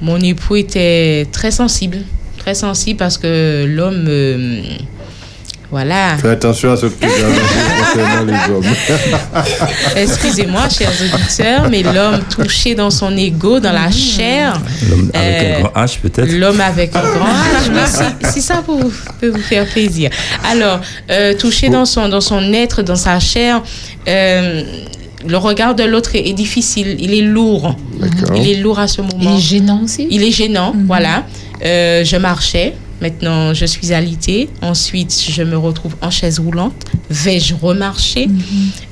[0.00, 1.98] mon époux était très sensible,
[2.38, 4.62] très sensible parce que l'homme, euh,
[5.70, 6.16] voilà.
[6.18, 7.40] Fais attention à ce que tu as dit
[7.80, 8.64] concernant les hommes.
[9.96, 15.56] Excusez-moi, chers auditeurs, mais l'homme touché dans son ego, dans la chair, L'homme avec Euh,
[15.56, 16.32] un grand H peut-être.
[16.32, 17.86] L'homme avec un grand H, mais
[18.28, 20.10] si, si ça vous, peut vous faire plaisir.
[20.48, 20.80] Alors,
[21.10, 23.60] euh, touché dans son, dans son être, dans sa chair,
[24.06, 24.62] euh,
[25.26, 27.76] le regard de l'autre est, est difficile, il est lourd.
[28.34, 29.14] Il est lourd à ce moment.
[29.20, 30.06] Il est gênant aussi?
[30.10, 31.24] Il est gênant, voilà.
[31.64, 34.48] Euh, je marchais, maintenant je suis alitée.
[34.62, 36.74] Ensuite, je me retrouve en chaise roulante.
[37.10, 38.28] Vais-je remarcher?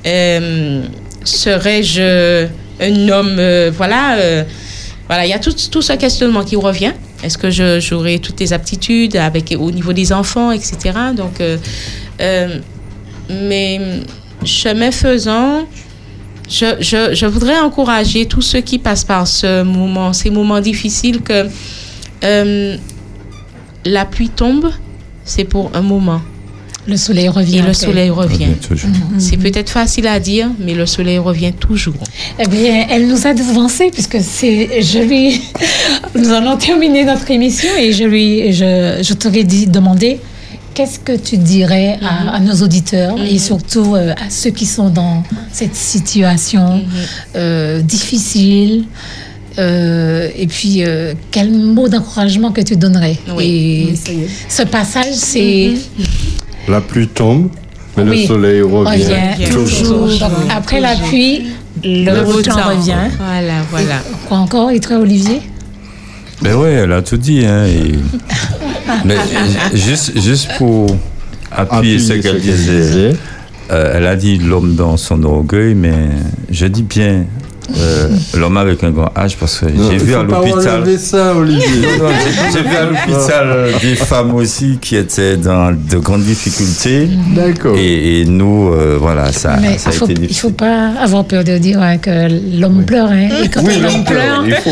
[0.05, 0.83] Euh,
[1.23, 2.47] Serais-je
[2.81, 4.43] un homme euh, Voilà, euh,
[5.07, 5.25] voilà.
[5.25, 6.93] Il y a tout, tout ce questionnement qui revient.
[7.23, 10.75] Est-ce que j'aurai toutes les aptitudes avec, au niveau des enfants, etc.
[11.15, 11.57] Donc, euh,
[12.19, 12.57] euh,
[13.29, 13.79] mais
[14.43, 15.65] chemin faisant,
[16.49, 21.21] je, je, je voudrais encourager tous ceux qui passent par ce moment, ces moments difficiles,
[21.21, 21.47] que
[22.23, 22.77] euh,
[23.85, 24.69] la pluie tombe,
[25.25, 26.21] c'est pour un moment.
[26.85, 27.59] Le soleil revient.
[27.59, 28.55] Et le soleil revient.
[28.67, 28.89] toujours.
[29.17, 31.93] C'est peut-être facile à dire, mais le soleil revient toujours.
[32.39, 35.41] Eh bien, elle nous a devancé puisque c'est, je lui,
[36.15, 40.19] nous allons terminer notre émission et je lui, je, je t'aurais dit, demandé
[40.73, 44.89] qu'est-ce que tu dirais à, à nos auditeurs et surtout euh, à ceux qui sont
[44.89, 46.81] dans cette situation
[47.35, 48.85] euh, difficile.
[49.59, 53.17] euh, et puis, euh, quel mot d'encouragement que tu donnerais?
[53.35, 53.95] Oui.
[54.07, 54.27] Et est.
[54.49, 55.73] ce passage, c'est
[56.67, 57.49] La pluie tombe,
[57.97, 58.21] mais Oui.
[58.21, 59.03] le soleil revient.
[59.03, 60.07] revient toujours.
[60.07, 61.43] Donc, après la pluie,
[61.83, 63.09] le, beau temps revient.
[63.17, 64.01] Voilà, voilà.
[64.27, 65.41] Quoi encore, et toi, Olivier?
[66.41, 67.45] Ben ouais, elle a tout dit.
[67.45, 67.93] Hein, et-
[69.05, 70.87] Mais euh, juste, juste pour
[71.51, 73.13] appuyer Appuyer ce qu'elle disait,
[73.71, 76.09] euh, elle a dit l'homme dans son orgueil, mais
[76.49, 77.25] je dis bien
[77.77, 78.07] euh,
[78.37, 80.83] l'homme avec un grand H parce que j'ai il vu à l'hôpital.
[82.53, 87.07] J'ai vu à l'hôpital euh, des femmes aussi qui étaient dans de grandes difficultés.
[87.35, 87.75] D'accord.
[87.77, 90.41] Et, et nous, euh, voilà, ça, Mais ça a il faut, été il difficile.
[90.41, 92.27] faut pas avoir peur de dire hein, que
[92.59, 93.09] l'homme pleure.
[93.11, 94.69] Hein, et quand Oui, l'homme pleure, Il faut,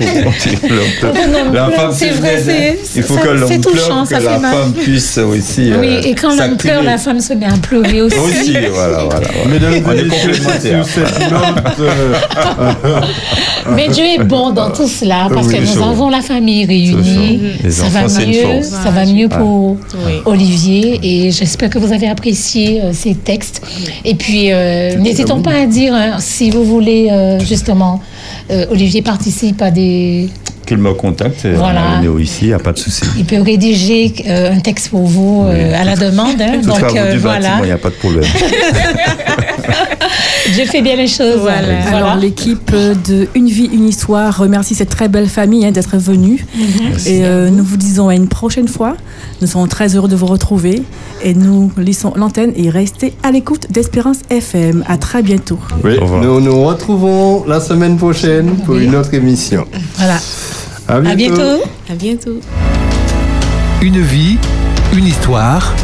[0.00, 1.12] il faut- l'homme pleure.
[1.12, 4.20] Quand l'homme La pleure, femme, c'est vrai, Il faut ça- que l'homme pleure, que ça
[4.20, 5.72] fait la femme puisse aussi.
[5.78, 8.16] oui, euh, et quand l'homme pleure, la femme se met à pleurer aussi.
[8.18, 9.26] Aussi, voilà, voilà.
[9.50, 11.88] Mesdames On et messieurs, sur cette note,
[13.74, 17.40] Mais Dieu est bon dans tout cela parce Oui, que nous avons la famille réunie.
[17.70, 19.76] Ça enfants, va mieux, ça va mieux pour
[20.06, 20.12] Oui.
[20.24, 23.62] Olivier et j'espère que vous avez apprécié euh, ces textes.
[24.04, 28.00] Et puis, euh, n'hésitons pas à dire hein, si vous voulez euh, justement,
[28.50, 30.28] euh, Olivier participe à des
[30.66, 32.00] Qu'il me contacte, Voilà.
[32.02, 33.02] on est ici, il n'y a pas de souci.
[33.18, 35.74] Il peut rédiger euh, un texte pour vous euh, Oui.
[35.74, 36.40] à la demande.
[36.40, 36.58] hein.
[36.62, 38.24] Donc euh, voilà, il n'y a pas de problème.
[40.52, 41.38] je fais bien les choses.
[41.40, 41.84] Voilà.
[41.94, 46.44] Alors l'équipe de Une vie, une histoire remercie cette très belle famille hein, d'être venue.
[47.06, 48.96] Et euh, nous vous disons à une prochaine fois.
[49.40, 50.82] Nous sommes très heureux de vous retrouver.
[51.22, 54.84] Et nous laissons l'antenne et restez à l'écoute d'Espérance FM.
[54.88, 55.58] À très bientôt.
[55.84, 58.84] Oui, nous nous retrouvons la semaine prochaine pour Oui.
[58.84, 59.64] une autre émission.
[59.96, 60.18] Voilà.
[60.88, 61.10] À bientôt.
[61.10, 61.62] À bientôt.
[61.90, 62.40] À bientôt.
[63.82, 64.38] Une vie,
[64.96, 65.74] une histoire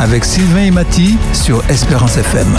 [0.00, 2.56] avec Sylvain et Mathie sur Espérance FM.